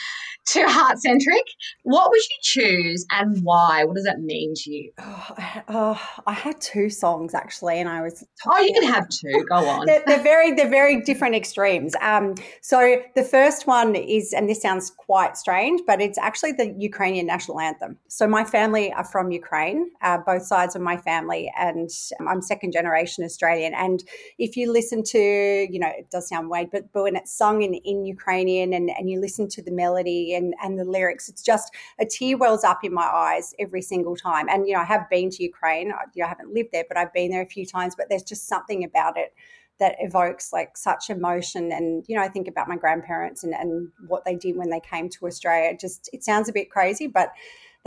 too 0.48 0.66
heart 0.68 1.00
centric. 1.00 1.44
What 1.84 2.10
would 2.10 2.22
you 2.22 2.38
choose, 2.42 3.06
and 3.12 3.38
why? 3.44 3.84
What 3.84 3.96
does 3.96 4.06
that 4.06 4.20
mean 4.20 4.54
to 4.56 4.72
you? 4.72 4.92
Oh, 5.00 5.36
oh, 5.68 6.02
I 6.26 6.34
had 6.34 6.60
two 6.60 6.90
songs 6.90 7.34
actually, 7.34 7.80
and 7.80 7.90
I 7.90 8.02
was. 8.02 8.26
Oh, 8.48 8.60
you 8.60 8.74
can 8.74 8.84
have 8.84 9.08
two. 9.10 9.46
Go 9.50 9.56
on. 9.56 9.86
they're, 9.86 10.04
they're, 10.08 10.24
very, 10.24 10.54
they're 10.54 10.70
very 10.70 11.02
different 11.02 11.36
extremes. 11.36 11.94
Um, 12.02 12.36
so 12.62 13.02
the 13.16 13.24
first 13.24 13.68
one 13.68 13.96
is, 13.96 14.34
and 14.34 14.50
this 14.50 14.62
sounds 14.62 14.90
quite 14.90 15.38
strange, 15.38 15.82
but 15.86 16.02
it's 16.02 16.18
actually 16.18 16.54
the 16.54 16.74
Ukrainian 16.78 17.26
national 17.26 17.60
anthem. 17.60 17.98
So 18.08 18.28
my 18.28 18.44
family 18.44 18.87
are 18.92 19.04
from 19.04 19.32
Ukraine, 19.32 19.92
uh, 20.02 20.18
both 20.18 20.44
sides 20.44 20.76
of 20.76 20.82
my 20.82 20.98
family, 20.98 21.52
and 21.58 21.90
I'm 22.28 22.42
second 22.42 22.72
generation 22.72 23.24
Australian. 23.24 23.74
And 23.74 24.04
if 24.38 24.56
you 24.58 24.72
listen 24.72 25.04
to, 25.04 25.20
you 25.20 25.80
know, 25.80 25.88
it 25.88 26.10
does 26.10 26.28
sound 26.28 26.50
weird, 26.50 26.72
but, 26.72 26.92
but 26.94 27.04
when 27.04 27.16
it's 27.16 27.32
sung 27.32 27.62
in, 27.62 27.74
in 27.74 28.06
Ukrainian 28.06 28.74
and, 28.74 28.90
and 28.90 29.10
you 29.10 29.20
listen 29.20 29.48
to 29.50 29.62
the 29.62 29.72
melody 29.72 30.34
and, 30.34 30.54
and 30.64 30.80
the 30.80 30.86
lyrics, 30.86 31.30
it's 31.30 31.42
just 31.42 31.74
a 32.00 32.06
tear 32.06 32.38
wells 32.38 32.64
up 32.64 32.84
in 32.84 32.94
my 32.94 33.06
eyes 33.06 33.54
every 33.60 33.82
single 33.82 34.16
time. 34.16 34.48
And, 34.50 34.68
you 34.68 34.74
know, 34.74 34.82
I 34.82 34.86
have 34.86 35.10
been 35.10 35.30
to 35.32 35.44
Ukraine. 35.44 35.92
I, 35.92 36.04
you 36.14 36.22
know, 36.22 36.26
I 36.26 36.30
haven't 36.30 36.54
lived 36.54 36.70
there, 36.72 36.86
but 36.88 36.98
I've 36.98 37.14
been 37.14 37.32
there 37.32 37.42
a 37.42 37.48
few 37.48 37.66
times, 37.66 37.96
but 37.96 38.08
there's 38.10 38.24
just 38.24 38.48
something 38.48 38.84
about 38.84 39.18
it 39.18 39.34
that 39.80 39.96
evokes 40.00 40.52
like 40.52 40.76
such 40.76 41.10
emotion 41.10 41.72
and 41.72 42.04
you 42.08 42.16
know 42.16 42.22
i 42.22 42.28
think 42.28 42.48
about 42.48 42.68
my 42.68 42.76
grandparents 42.76 43.44
and, 43.44 43.54
and 43.54 43.90
what 44.08 44.26
they 44.26 44.36
did 44.36 44.56
when 44.56 44.70
they 44.70 44.80
came 44.80 45.10
to 45.10 45.26
australia 45.28 45.76
just 45.80 46.10
it 46.14 46.24
sounds 46.24 46.50
a 46.50 46.54
bit 46.54 46.70
crazy 46.70 47.08
but 47.08 47.32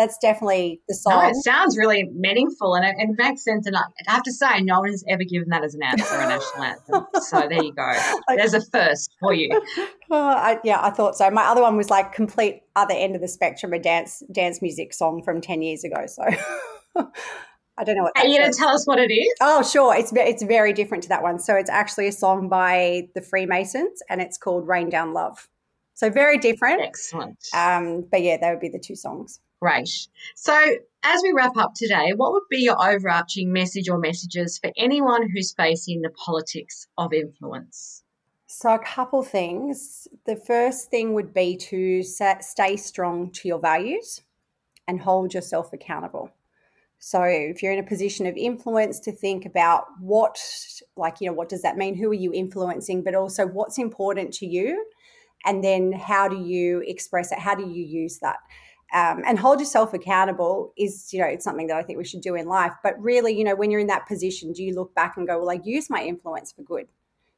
that's 0.01 0.17
definitely 0.17 0.81
the 0.89 0.95
song. 0.95 1.23
No, 1.23 1.29
it 1.29 1.37
sounds 1.45 1.77
really 1.77 2.11
meaningful 2.15 2.75
and 2.75 2.85
it, 2.87 2.97
it, 2.99 3.11
makes 3.19 3.45
sense. 3.45 3.67
And 3.67 3.77
I 3.77 3.83
have 4.07 4.23
to 4.23 4.33
say, 4.33 4.63
no 4.63 4.81
one 4.81 4.89
has 4.89 5.05
ever 5.07 5.25
given 5.25 5.51
that 5.51 5.63
as 5.63 5.75
an 5.75 5.83
answer, 5.83 6.15
a 6.15 6.27
national 6.27 6.65
anthem. 6.65 7.07
So 7.21 7.47
there 7.49 7.63
you 7.63 7.73
go. 7.75 7.93
There's 8.29 8.55
a 8.55 8.63
first 8.63 9.15
for 9.21 9.35
you. 9.35 9.51
Well, 10.09 10.25
I, 10.25 10.59
yeah, 10.65 10.81
I 10.83 10.91
thought 10.91 11.15
so. 11.15 11.31
My 11.31 11.45
other 11.45 11.63
one 11.63 11.77
was 11.77 11.89
like 11.89 12.13
complete 12.13 12.63
other 12.75 12.95
end 12.95 13.15
of 13.15 13.21
the 13.21 13.29
spectrum, 13.29 13.73
a 13.73 13.79
dance 13.79 14.25
dance 14.33 14.61
music 14.61 14.93
song 14.93 15.23
from 15.23 15.41
ten 15.41 15.63
years 15.63 15.85
ago. 15.85 16.05
So. 16.09 16.25
I 17.79 17.85
don't 17.85 17.95
know 17.95 18.03
what. 18.03 18.19
Are 18.19 18.27
you 18.27 18.41
going 18.41 18.51
to 18.51 18.59
tell 18.59 18.71
us 18.71 18.89
what 18.89 18.99
it 18.99 19.13
is? 19.13 19.33
Oh, 19.41 19.63
sure. 19.63 19.95
It's 19.95 20.11
it's 20.13 20.43
very 20.43 20.73
different 20.73 21.05
to 21.05 21.09
that 21.11 21.23
one. 21.23 21.39
So 21.39 21.55
it's 21.55 21.71
actually 21.71 22.09
a 22.09 22.13
song 22.13 22.49
by 22.49 23.07
the 23.15 23.23
Freemasons, 23.23 24.03
and 24.11 24.21
it's 24.21 24.37
called 24.37 24.67
"Rain 24.67 24.91
Down 24.91 25.15
Love." 25.15 25.49
So 25.95 26.11
very 26.11 26.39
different. 26.39 26.83
Excellent. 26.83 27.39
Um, 27.55 28.05
but 28.11 28.23
yeah, 28.23 28.37
that 28.41 28.51
would 28.51 28.61
be 28.61 28.69
the 28.69 28.83
two 28.85 28.97
songs. 28.97 29.39
Great. 29.61 30.09
So, 30.37 30.59
as 31.03 31.23
we 31.23 31.33
wrap 31.33 31.57
up 31.57 31.75
today, 31.75 32.13
what 32.15 32.33
would 32.33 32.49
be 32.51 32.59
your 32.59 32.83
overarching 32.83 33.53
message 33.53 33.89
or 33.89 33.99
messages 33.99 34.59
for 34.59 34.73
anyone 34.77 35.29
who's 35.31 35.53
facing 35.53 36.01
the 36.01 36.11
politics 36.11 36.87
of 36.97 37.13
influence? 37.13 38.03
So, 38.47 38.75
a 38.75 38.79
couple 38.79 39.23
things. 39.23 40.09
The 40.27 40.37
first 40.37 40.91
thing 40.91 41.13
would 41.13 41.35
be 41.35 41.57
to 41.57 42.03
stay 42.03 42.77
strong 42.77 43.31
to 43.33 43.49
your 43.49 43.59
values 43.59 44.23
and 44.89 45.01
hold 45.01 45.35
yourself 45.35 45.73
accountable. 45.73 46.31
So, 46.99 47.23
if 47.23 47.63
you're 47.63 47.73
in 47.73 47.79
a 47.79 47.87
position 47.87 48.27
of 48.27 48.37
influence, 48.37 48.99
to 49.01 49.13
think 49.13 49.45
about 49.45 49.85
what, 50.01 50.39
like, 50.97 51.21
you 51.21 51.27
know, 51.27 51.35
what 51.35 51.51
does 51.51 51.63
that 51.63 51.77
mean? 51.77 51.95
Who 51.95 52.11
are 52.11 52.15
you 52.15 52.33
influencing? 52.33 53.03
But 53.03 53.15
also, 53.15 53.47
what's 53.47 53.79
important 53.79 54.33
to 54.35 54.47
you? 54.47 54.87
And 55.45 55.63
then, 55.63 55.93
how 55.93 56.29
do 56.29 56.39
you 56.39 56.83
express 56.87 57.31
it? 57.31 57.39
How 57.39 57.55
do 57.55 57.69
you 57.69 57.85
use 57.85 58.19
that? 58.19 58.39
Um, 58.93 59.23
and 59.27 59.39
hold 59.39 59.61
yourself 59.61 59.95
accountable 59.95 60.73
is 60.77 61.13
you 61.13 61.21
know 61.21 61.27
it's 61.27 61.45
something 61.45 61.67
that 61.67 61.77
i 61.77 61.83
think 61.83 61.99
we 61.99 62.05
should 62.05 62.21
do 62.21 62.35
in 62.35 62.47
life 62.47 62.73
but 62.83 63.01
really 63.01 63.37
you 63.37 63.45
know 63.45 63.55
when 63.55 63.71
you're 63.71 63.81
in 63.81 63.87
that 63.87 64.07
position 64.07 64.53
do 64.53 64.63
you 64.63 64.75
look 64.75 64.95
back 64.95 65.17
and 65.17 65.27
go 65.27 65.39
well 65.39 65.51
i 65.51 65.61
use 65.65 65.89
my 65.89 66.03
influence 66.03 66.53
for 66.53 66.63
good 66.63 66.87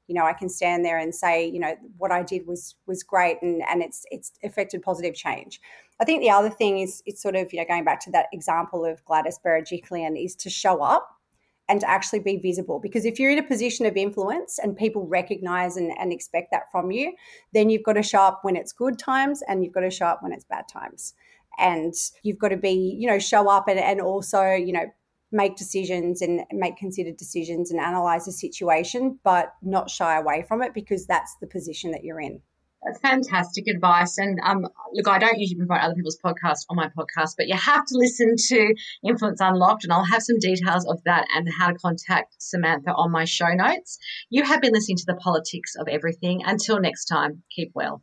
you 0.08 0.14
know, 0.14 0.26
I 0.26 0.32
can 0.32 0.48
stand 0.48 0.84
there 0.84 0.98
and 0.98 1.14
say, 1.14 1.46
you 1.46 1.58
know, 1.58 1.74
what 1.96 2.10
I 2.10 2.22
did 2.22 2.46
was 2.46 2.74
was 2.86 3.02
great 3.02 3.38
and 3.40 3.62
and 3.68 3.82
it's 3.82 4.04
it's 4.10 4.32
affected 4.42 4.82
positive 4.82 5.14
change. 5.14 5.60
I 6.00 6.04
think 6.04 6.20
the 6.20 6.30
other 6.30 6.50
thing 6.50 6.80
is 6.80 7.02
it's 7.06 7.22
sort 7.22 7.36
of, 7.36 7.52
you 7.52 7.58
know, 7.58 7.64
going 7.66 7.84
back 7.84 8.00
to 8.00 8.10
that 8.10 8.26
example 8.32 8.84
of 8.84 9.04
Gladys 9.04 9.38
Berejiklian 9.44 10.22
is 10.22 10.34
to 10.36 10.50
show 10.50 10.82
up 10.82 11.16
and 11.68 11.80
to 11.80 11.88
actually 11.88 12.18
be 12.18 12.36
visible. 12.36 12.80
Because 12.80 13.04
if 13.04 13.20
you're 13.20 13.30
in 13.30 13.38
a 13.38 13.42
position 13.42 13.86
of 13.86 13.96
influence 13.96 14.58
and 14.58 14.76
people 14.76 15.06
recognize 15.06 15.76
and, 15.76 15.92
and 15.98 16.12
expect 16.12 16.50
that 16.50 16.70
from 16.72 16.90
you, 16.90 17.14
then 17.54 17.70
you've 17.70 17.84
got 17.84 17.92
to 17.92 18.02
show 18.02 18.20
up 18.20 18.40
when 18.42 18.56
it's 18.56 18.72
good 18.72 18.98
times 18.98 19.42
and 19.46 19.64
you've 19.64 19.72
got 19.72 19.80
to 19.80 19.90
show 19.90 20.06
up 20.06 20.22
when 20.22 20.32
it's 20.32 20.44
bad 20.44 20.66
times. 20.68 21.14
And 21.58 21.94
you've 22.22 22.38
got 22.38 22.48
to 22.48 22.56
be, 22.56 22.96
you 22.98 23.08
know, 23.08 23.18
show 23.18 23.48
up 23.48 23.68
and, 23.68 23.78
and 23.78 24.00
also, 24.00 24.52
you 24.52 24.72
know, 24.72 24.86
make 25.32 25.56
decisions 25.56 26.20
and 26.20 26.42
make 26.52 26.76
considered 26.76 27.16
decisions 27.16 27.70
and 27.70 27.80
analyze 27.80 28.26
the 28.26 28.32
situation, 28.32 29.18
but 29.24 29.54
not 29.62 29.90
shy 29.90 30.18
away 30.18 30.44
from 30.46 30.62
it 30.62 30.74
because 30.74 31.06
that's 31.06 31.36
the 31.40 31.46
position 31.46 31.90
that 31.92 32.04
you're 32.04 32.20
in. 32.20 32.40
That's 32.84 32.98
fantastic 32.98 33.68
advice. 33.68 34.18
And 34.18 34.40
um, 34.42 34.66
look, 34.92 35.08
I 35.08 35.18
don't 35.18 35.38
usually 35.38 35.58
promote 35.58 35.82
other 35.82 35.94
people's 35.94 36.18
podcasts 36.22 36.66
on 36.68 36.76
my 36.76 36.88
podcast, 36.88 37.34
but 37.36 37.46
you 37.46 37.54
have 37.54 37.86
to 37.86 37.96
listen 37.96 38.34
to 38.48 38.74
Influence 39.06 39.40
Unlocked, 39.40 39.84
and 39.84 39.92
I'll 39.92 40.04
have 40.04 40.22
some 40.22 40.38
details 40.38 40.84
of 40.86 41.00
that 41.04 41.28
and 41.34 41.48
how 41.56 41.68
to 41.68 41.78
contact 41.78 42.34
Samantha 42.38 42.92
on 42.92 43.12
my 43.12 43.24
show 43.24 43.52
notes. 43.54 43.98
You 44.30 44.42
have 44.44 44.60
been 44.60 44.72
listening 44.72 44.96
to 44.98 45.06
the 45.06 45.14
politics 45.14 45.76
of 45.78 45.86
everything. 45.88 46.42
Until 46.44 46.80
next 46.80 47.04
time, 47.04 47.42
keep 47.54 47.70
well. 47.74 48.02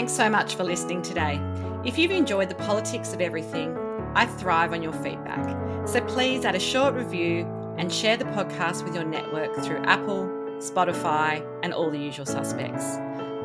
Thanks 0.00 0.14
so 0.14 0.30
much 0.30 0.54
for 0.54 0.64
listening 0.64 1.02
today. 1.02 1.38
If 1.84 1.98
you've 1.98 2.10
enjoyed 2.10 2.48
the 2.48 2.54
politics 2.54 3.12
of 3.12 3.20
everything, 3.20 3.76
I 4.14 4.24
thrive 4.24 4.72
on 4.72 4.82
your 4.82 4.94
feedback. 4.94 5.86
So 5.86 6.00
please 6.00 6.46
add 6.46 6.54
a 6.54 6.58
short 6.58 6.94
review 6.94 7.46
and 7.76 7.92
share 7.92 8.16
the 8.16 8.24
podcast 8.24 8.82
with 8.82 8.94
your 8.94 9.04
network 9.04 9.54
through 9.56 9.84
Apple, 9.84 10.24
Spotify, 10.56 11.46
and 11.62 11.74
all 11.74 11.90
the 11.90 11.98
usual 11.98 12.24
suspects. 12.24 12.96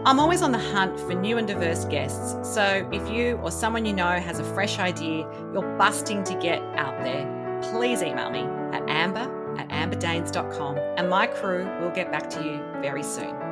I'm 0.05 0.17
always 0.17 0.41
on 0.41 0.53
the 0.53 0.57
hunt 0.57 0.97
for 0.97 1.13
new 1.13 1.37
and 1.37 1.45
diverse 1.45 1.83
guests, 1.83 2.49
so 2.49 2.89
if 2.89 3.05
you 3.11 3.35
or 3.43 3.51
someone 3.51 3.83
you 3.83 3.91
know 3.91 4.17
has 4.17 4.39
a 4.39 4.45
fresh 4.53 4.79
idea 4.79 5.27
you're 5.51 5.77
busting 5.77 6.23
to 6.23 6.35
get 6.35 6.61
out 6.77 6.97
there, 7.03 7.59
please 7.63 8.01
email 8.01 8.29
me 8.29 8.43
at 8.71 8.89
amber 8.89 9.29
at 9.59 9.67
amberdaines.com 9.67 10.77
and 10.77 11.09
my 11.09 11.27
crew 11.27 11.65
will 11.81 11.91
get 11.91 12.13
back 12.13 12.29
to 12.29 12.41
you 12.41 12.63
very 12.81 13.03
soon. 13.03 13.44